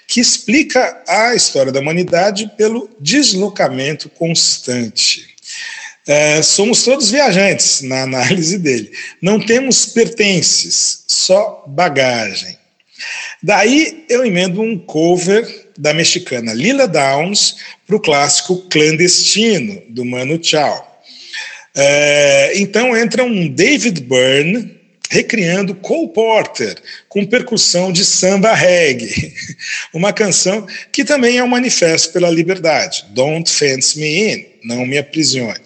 que 0.07 0.21
explica 0.21 1.03
a 1.09 1.35
história 1.35 1.73
da 1.73 1.81
humanidade 1.81 2.49
pelo 2.57 2.89
deslocamento 3.01 4.09
constante. 4.09 5.35
Uh, 6.07 6.43
somos 6.43 6.85
todos 6.85 7.11
viajantes 7.11 7.83
na 7.83 8.03
análise 8.03 8.59
dele. 8.59 8.93
Não 9.21 9.41
temos 9.41 9.87
pertences, 9.87 11.05
só 11.09 11.65
bagagem. 11.67 12.57
Daí 13.43 14.05
eu 14.09 14.25
emendo 14.25 14.63
um 14.63 14.79
cover 14.79 15.67
da 15.77 15.93
mexicana 15.93 16.55
Lila 16.55 16.87
Downs 16.87 17.57
para 17.87 17.97
o 17.97 18.01
clássico 18.01 18.57
Clandestino, 18.71 19.83
do 19.89 20.05
Mano 20.05 20.43
Chao. 20.43 20.97
É, 21.75 22.53
então 22.57 22.97
entra 22.97 23.23
um 23.23 23.49
David 23.49 24.01
Byrne 24.01 24.77
recriando 25.11 25.75
Cole 25.75 26.09
Porter 26.09 26.77
com 27.09 27.27
percussão 27.27 27.93
de 27.93 28.05
samba 28.05 28.55
reggae, 28.55 29.35
uma 29.93 30.13
canção 30.13 30.67
que 30.91 31.05
também 31.05 31.39
é 31.39 31.45
um 31.45 31.49
manifesto 31.49 32.13
pela 32.13 32.31
liberdade. 32.31 33.05
Don't 33.11 33.49
fence 33.51 33.99
me 33.99 34.33
in, 34.33 34.47
não 34.65 34.87
me 34.87 34.99
aprisione. 34.99 35.66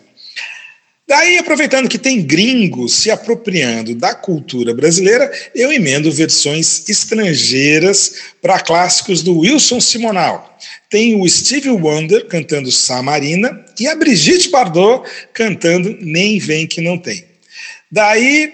Daí, 1.10 1.38
aproveitando 1.38 1.88
que 1.88 1.98
tem 1.98 2.22
gringos 2.22 2.94
se 2.94 3.10
apropriando 3.10 3.96
da 3.96 4.14
cultura 4.14 4.72
brasileira, 4.72 5.28
eu 5.52 5.72
emendo 5.72 6.12
versões 6.12 6.88
estrangeiras 6.88 8.14
para 8.40 8.60
clássicos 8.60 9.20
do 9.20 9.40
Wilson 9.40 9.80
Simonal. 9.80 10.56
Tem 10.88 11.20
o 11.20 11.28
Stevie 11.28 11.70
Wonder 11.70 12.28
cantando 12.28 12.70
Samarina 12.70 13.64
e 13.80 13.88
a 13.88 13.96
Brigitte 13.96 14.50
Bardot 14.50 15.02
cantando 15.32 15.98
Nem 16.00 16.38
Vem 16.38 16.64
Que 16.64 16.80
Não 16.80 16.96
Tem. 16.96 17.24
Daí 17.90 18.52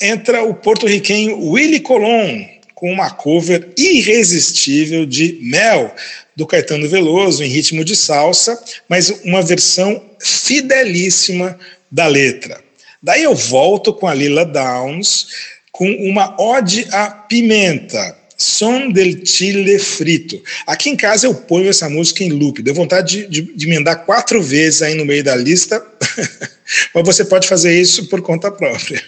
entra 0.00 0.42
o 0.42 0.54
porto-riquenho 0.54 1.38
Willie 1.38 1.80
Colon 1.80 2.42
com 2.74 2.90
uma 2.90 3.10
cover 3.10 3.68
irresistível 3.76 5.04
de 5.04 5.38
Mel, 5.42 5.94
do 6.34 6.46
Caetano 6.46 6.88
Veloso, 6.88 7.44
em 7.44 7.48
ritmo 7.48 7.84
de 7.84 7.94
salsa, 7.94 8.58
mas 8.88 9.10
uma 9.24 9.42
versão 9.42 10.02
fidelíssima 10.20 11.58
da 11.90 12.06
letra. 12.06 12.60
Daí 13.02 13.22
eu 13.22 13.34
volto 13.34 13.92
com 13.92 14.06
a 14.06 14.14
Lila 14.14 14.44
Downs 14.44 15.28
com 15.72 15.88
uma 15.90 16.34
ode 16.40 16.86
à 16.90 17.08
pimenta, 17.08 18.16
Som 18.36 18.90
del 18.90 19.24
Chile 19.24 19.78
Frito. 19.78 20.40
Aqui 20.66 20.90
em 20.90 20.96
casa 20.96 21.26
eu 21.26 21.34
ponho 21.34 21.68
essa 21.68 21.88
música 21.88 22.22
em 22.22 22.30
loop. 22.30 22.62
Deu 22.62 22.74
vontade 22.74 23.26
de, 23.26 23.42
de, 23.42 23.54
de 23.54 23.66
emendar 23.66 24.04
quatro 24.04 24.42
vezes 24.42 24.82
aí 24.82 24.94
no 24.94 25.04
meio 25.04 25.24
da 25.24 25.34
lista, 25.34 25.84
mas 26.94 27.04
você 27.04 27.24
pode 27.24 27.48
fazer 27.48 27.80
isso 27.80 28.08
por 28.08 28.22
conta 28.22 28.50
própria. 28.50 29.02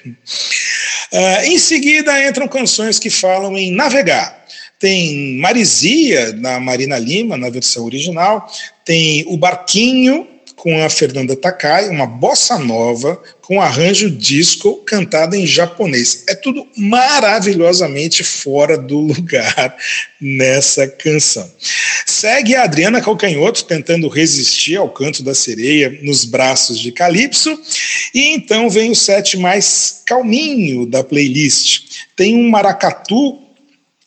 Uh, 1.13 1.45
em 1.45 1.59
seguida 1.59 2.29
entram 2.29 2.49
canções 2.49 2.99
que 2.99 3.11
falam 3.11 3.57
em 3.57 3.73
navegar. 3.73 4.45
Tem 4.81 5.37
Marizia, 5.39 6.33
na 6.33 6.59
Marina 6.59 6.99
Lima, 6.99 7.37
na 7.37 7.51
versão 7.51 7.85
original. 7.85 8.51
Tem 8.85 9.25
O 9.29 9.37
Barquinho, 9.37 10.27
com 10.61 10.79
a 10.85 10.91
Fernanda 10.91 11.35
Takai, 11.35 11.89
uma 11.89 12.07
bossa 12.07 12.59
nova 12.59 13.19
com 13.41 13.63
arranjo 13.63 14.11
disco 14.11 14.77
cantada 14.85 15.35
em 15.35 15.47
japonês. 15.47 16.25
É 16.29 16.35
tudo 16.35 16.67
maravilhosamente 16.77 18.23
fora 18.23 18.77
do 18.77 18.99
lugar 19.01 19.75
nessa 20.21 20.87
canção. 20.87 21.51
Segue 22.05 22.55
a 22.55 22.65
Adriana 22.65 23.01
Calcanhoto 23.01 23.65
tentando 23.65 24.07
resistir 24.09 24.77
ao 24.77 24.91
canto 24.91 25.23
da 25.23 25.35
sereia 25.35 25.99
nos 26.03 26.27
braços 26.27 26.79
de 26.79 26.93
Calypso, 26.93 27.59
e 28.15 28.35
então 28.35 28.69
vem 28.69 28.91
o 28.91 28.97
set 28.97 29.39
mais 29.39 30.03
calminho 30.05 30.85
da 30.85 31.03
playlist. 31.03 32.05
Tem 32.15 32.37
um 32.37 32.51
maracatu 32.51 33.39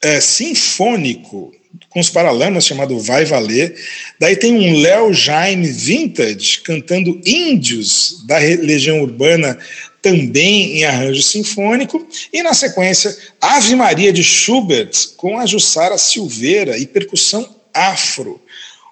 é, 0.03 0.21
sinfônico 0.21 1.51
com 1.93 1.99
os 1.99 2.09
Paralamas, 2.09 2.65
chamado 2.65 2.99
Vai 2.99 3.23
Valer. 3.23 3.75
Daí 4.19 4.35
tem 4.35 4.53
um 4.53 4.81
Léo 4.81 5.13
Jaime 5.13 5.67
Vintage 5.67 6.59
cantando 6.61 7.21
Índios 7.23 8.23
da 8.25 8.37
Legião 8.37 9.01
Urbana, 9.01 9.57
também 10.01 10.79
em 10.79 10.83
arranjo 10.83 11.21
sinfônico. 11.21 12.05
E 12.33 12.41
na 12.41 12.53
sequência, 12.53 13.15
Ave 13.39 13.75
Maria 13.75 14.11
de 14.11 14.23
Schubert 14.23 14.91
com 15.15 15.37
a 15.37 15.45
Jussara 15.45 15.97
Silveira 15.97 16.77
e 16.77 16.85
percussão 16.87 17.47
afro. 17.73 18.41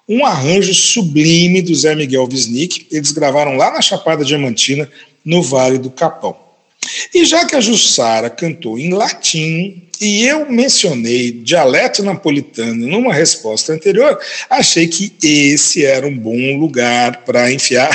Um 0.07 0.25
arranjo 0.25 0.73
sublime 0.73 1.61
do 1.61 1.73
Zé 1.73 1.95
Miguel 1.95 2.27
Wisnik. 2.31 2.87
Eles 2.91 3.11
gravaram 3.11 3.57
lá 3.57 3.71
na 3.71 3.81
Chapada 3.81 4.23
Diamantina, 4.23 4.89
no 5.25 5.41
Vale 5.41 5.77
do 5.77 5.89
Capão. 5.89 6.50
E 7.13 7.25
já 7.25 7.45
que 7.45 7.55
a 7.55 7.61
Jussara 7.61 8.29
cantou 8.29 8.79
em 8.79 8.93
latim, 8.93 9.87
e 10.01 10.25
eu 10.25 10.49
mencionei 10.49 11.31
dialeto 11.31 12.01
napolitano 12.01 12.87
numa 12.87 13.13
resposta 13.13 13.71
anterior, 13.71 14.19
achei 14.49 14.87
que 14.87 15.13
esse 15.23 15.85
era 15.85 16.07
um 16.07 16.17
bom 16.17 16.57
lugar 16.57 17.23
para 17.23 17.51
enfiar 17.51 17.91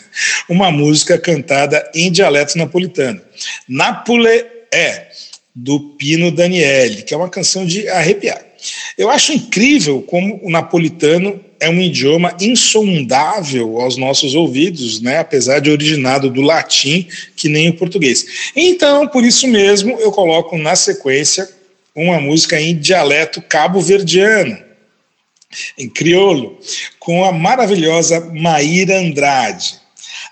uma 0.50 0.70
música 0.70 1.16
cantada 1.18 1.90
em 1.94 2.12
dialeto 2.12 2.58
napolitano. 2.58 3.22
Napole 3.66 4.44
é, 4.70 5.06
do 5.54 5.80
Pino 5.80 6.30
Daniele, 6.30 7.02
que 7.02 7.14
é 7.14 7.16
uma 7.16 7.30
canção 7.30 7.64
de 7.64 7.88
arrepiar. 7.88 8.44
Eu 8.98 9.08
acho 9.08 9.32
incrível 9.32 10.02
como 10.02 10.38
o 10.42 10.50
napolitano 10.50 11.40
é 11.60 11.68
um 11.68 11.80
idioma 11.80 12.36
insondável 12.40 13.80
aos 13.80 13.96
nossos 13.96 14.34
ouvidos, 14.34 15.00
né, 15.00 15.18
apesar 15.18 15.60
de 15.60 15.70
originado 15.70 16.30
do 16.30 16.42
latim, 16.42 17.08
que 17.34 17.48
nem 17.48 17.70
o 17.70 17.74
português. 17.74 18.52
Então, 18.54 19.06
por 19.08 19.24
isso 19.24 19.46
mesmo, 19.46 19.98
eu 20.00 20.12
coloco 20.12 20.56
na 20.56 20.76
sequência 20.76 21.48
uma 21.94 22.20
música 22.20 22.60
em 22.60 22.76
dialeto 22.76 23.40
cabo-verdiano, 23.40 24.58
em 25.78 25.88
crioulo, 25.88 26.58
com 26.98 27.24
a 27.24 27.32
maravilhosa 27.32 28.20
Maíra 28.20 28.98
Andrade. 28.98 29.85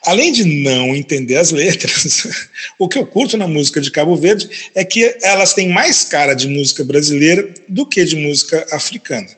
Além 0.07 0.33
de 0.33 0.45
não 0.45 0.95
entender 0.95 1.37
as 1.37 1.51
letras, 1.51 2.27
o 2.79 2.89
que 2.89 2.99
eu 2.99 3.07
curto 3.07 3.37
na 3.37 3.49
música 3.49 3.81
de 3.81 3.91
Cabo 3.91 4.15
Verde 4.17 4.49
é 4.75 4.85
que 4.85 5.17
elas 5.23 5.55
têm 5.55 5.69
mais 5.71 6.05
cara 6.05 6.35
de 6.35 6.47
música 6.47 6.85
brasileira 6.85 7.49
do 7.69 7.87
que 7.87 8.05
de 8.05 8.17
música 8.17 8.67
africana. 8.71 9.29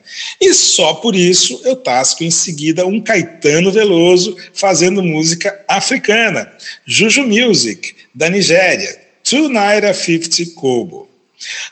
E 0.41 0.53
só 0.53 0.95
por 0.95 1.15
isso 1.15 1.61
eu 1.63 1.75
tasco 1.75 2.23
em 2.23 2.31
seguida 2.31 2.85
um 2.85 3.01
Caetano 3.01 3.71
Veloso 3.71 4.35
fazendo 4.53 5.01
música 5.01 5.57
africana, 5.67 6.51
Juju 6.85 7.25
Music, 7.25 7.93
da 8.13 8.29
Nigéria, 8.29 8.99
Two 9.23 9.47
Naira 9.47 9.93
50 9.93 10.53
Kobo. 10.53 11.07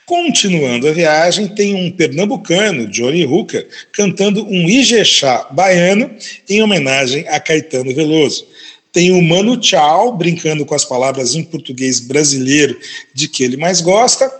Continuando 0.05 0.87
a 0.87 0.91
viagem, 0.91 1.47
tem 1.47 1.73
um 1.73 1.91
pernambucano, 1.91 2.85
Johnny 2.87 3.25
Hooker, 3.25 3.67
cantando 3.91 4.45
um 4.45 4.69
Ijexá 4.69 5.47
baiano 5.51 6.11
em 6.47 6.61
homenagem 6.61 7.27
a 7.27 7.39
Caetano 7.39 7.93
Veloso. 7.93 8.47
Tem 8.95 9.11
o 9.11 9.21
Mano 9.21 9.57
Tchau, 9.57 10.15
brincando 10.15 10.65
com 10.65 10.73
as 10.73 10.85
palavras 10.85 11.35
em 11.35 11.43
português 11.43 11.99
brasileiro 11.99 12.79
de 13.13 13.27
que 13.27 13.43
ele 13.43 13.57
mais 13.57 13.81
gosta. 13.81 14.31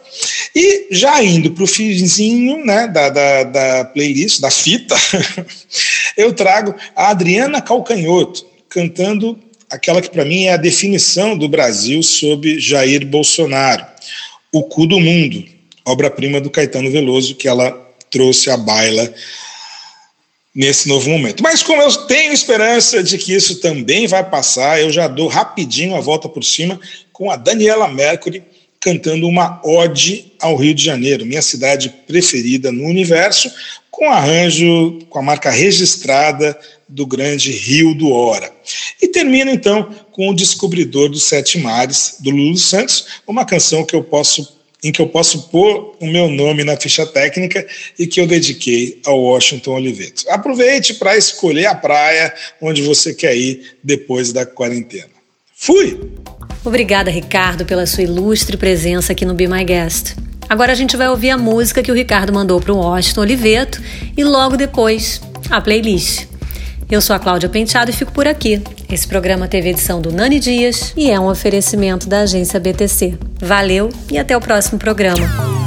E 0.55 0.87
já 0.91 1.21
indo 1.21 1.51
para 1.51 1.65
o 1.65 1.67
finzinho 1.67 2.65
né, 2.65 2.87
da, 2.87 3.09
da, 3.09 3.43
da 3.43 3.83
playlist, 3.83 4.39
da 4.39 4.49
fita, 4.49 4.95
eu 6.15 6.31
trago 6.31 6.73
a 6.95 7.09
Adriana 7.09 7.61
Calcanhoto, 7.61 8.45
cantando 8.69 9.37
aquela 9.69 10.01
que 10.01 10.09
para 10.09 10.23
mim 10.23 10.45
é 10.45 10.53
a 10.53 10.57
definição 10.57 11.37
do 11.37 11.49
Brasil 11.49 12.01
sob 12.01 12.57
Jair 12.57 13.05
Bolsonaro, 13.05 13.85
O 14.53 14.63
Cu 14.63 14.87
do 14.87 15.01
Mundo, 15.01 15.43
obra-prima 15.83 16.39
do 16.39 16.49
Caetano 16.49 16.89
Veloso, 16.89 17.35
que 17.35 17.49
ela 17.49 17.71
trouxe 18.09 18.49
à 18.49 18.55
baila 18.55 19.13
nesse 20.55 20.87
novo 20.87 21.09
momento. 21.09 21.43
Mas 21.43 21.61
como 21.61 21.81
eu 21.81 21.91
tenho 22.07 22.31
esperança 22.31 23.03
de 23.03 23.17
que 23.17 23.33
isso 23.33 23.59
também 23.59 24.07
vai 24.07 24.23
passar, 24.23 24.81
eu 24.81 24.89
já 24.89 25.07
dou 25.07 25.27
rapidinho 25.27 25.95
a 25.95 25.99
volta 25.99 26.29
por 26.29 26.43
cima 26.43 26.79
com 27.11 27.29
a 27.29 27.35
Daniela 27.35 27.89
Mercury 27.89 28.41
cantando 28.79 29.27
uma 29.27 29.59
ode 29.65 30.31
ao 30.39 30.55
Rio 30.55 30.73
de 30.75 30.83
Janeiro, 30.83 31.25
minha 31.25 31.41
cidade 31.41 31.89
preferida 32.05 32.71
no 32.71 32.83
universo, 32.83 33.51
com 33.89 34.11
arranjo 34.11 34.99
com 35.09 35.17
a 35.17 35.23
marca 35.23 35.49
registrada 35.49 36.57
do 36.87 37.05
grande 37.05 37.51
Rio 37.51 37.95
do 37.95 38.11
Hora. 38.11 38.51
E 39.01 39.07
termino 39.07 39.49
então 39.49 39.89
com 40.11 40.29
o 40.29 40.35
Descobridor 40.35 41.09
dos 41.09 41.23
Sete 41.23 41.57
Mares, 41.57 42.17
do 42.19 42.29
Lulu 42.29 42.57
Santos, 42.57 43.07
uma 43.25 43.43
canção 43.43 43.83
que 43.83 43.95
eu 43.95 44.03
posso 44.03 44.54
em 44.85 44.91
que 44.91 45.01
eu 45.01 45.07
posso 45.07 45.49
pôr 45.49 45.95
o 45.99 46.05
meu 46.05 46.29
nome 46.29 46.63
na 46.63 46.77
ficha 46.77 47.07
técnica 47.07 47.65
e 47.97 48.05
que 48.05 48.21
eu 48.21 48.27
dediquei 48.27 48.99
ao 49.03 49.19
Washington 49.19 49.71
Oliveto. 49.71 50.23
Aproveite 50.29 50.93
para 50.93 51.17
escolher 51.17 51.65
a 51.65 51.73
praia 51.73 52.31
onde 52.61 52.83
você 52.83 53.11
quer 53.11 53.35
ir 53.35 53.77
depois 53.83 54.31
da 54.31 54.45
quarentena. 54.45 55.09
Fui! 55.55 55.99
Obrigada, 56.63 57.09
Ricardo, 57.09 57.65
pela 57.65 57.87
sua 57.87 58.03
ilustre 58.03 58.57
presença 58.57 59.11
aqui 59.11 59.25
no 59.25 59.33
Be 59.33 59.47
My 59.47 59.63
Guest. 59.63 60.15
Agora 60.47 60.71
a 60.71 60.75
gente 60.75 60.95
vai 60.95 61.09
ouvir 61.09 61.31
a 61.31 61.37
música 61.37 61.81
que 61.81 61.91
o 61.91 61.95
Ricardo 61.95 62.31
mandou 62.31 62.61
para 62.61 62.71
o 62.71 62.77
Washington 62.77 63.21
Oliveto 63.21 63.81
e 64.15 64.23
logo 64.23 64.55
depois 64.55 65.19
a 65.49 65.59
playlist. 65.59 66.27
Eu 66.89 67.01
sou 67.01 67.15
a 67.15 67.19
Cláudia 67.19 67.49
Penteado 67.49 67.89
e 67.89 67.93
fico 67.93 68.11
por 68.11 68.27
aqui. 68.27 68.61
Esse 68.89 69.07
programa 69.07 69.47
teve 69.47 69.69
edição 69.69 69.99
do 69.99 70.11
Nani 70.11 70.39
Dias 70.39 70.93
e 70.95 71.09
é 71.09 71.19
um 71.19 71.27
oferecimento 71.27 72.07
da 72.07 72.21
agência 72.21 72.59
BTC. 72.59 73.17
Valeu 73.39 73.89
e 74.11 74.17
até 74.17 74.37
o 74.37 74.41
próximo 74.41 74.77
programa. 74.77 75.64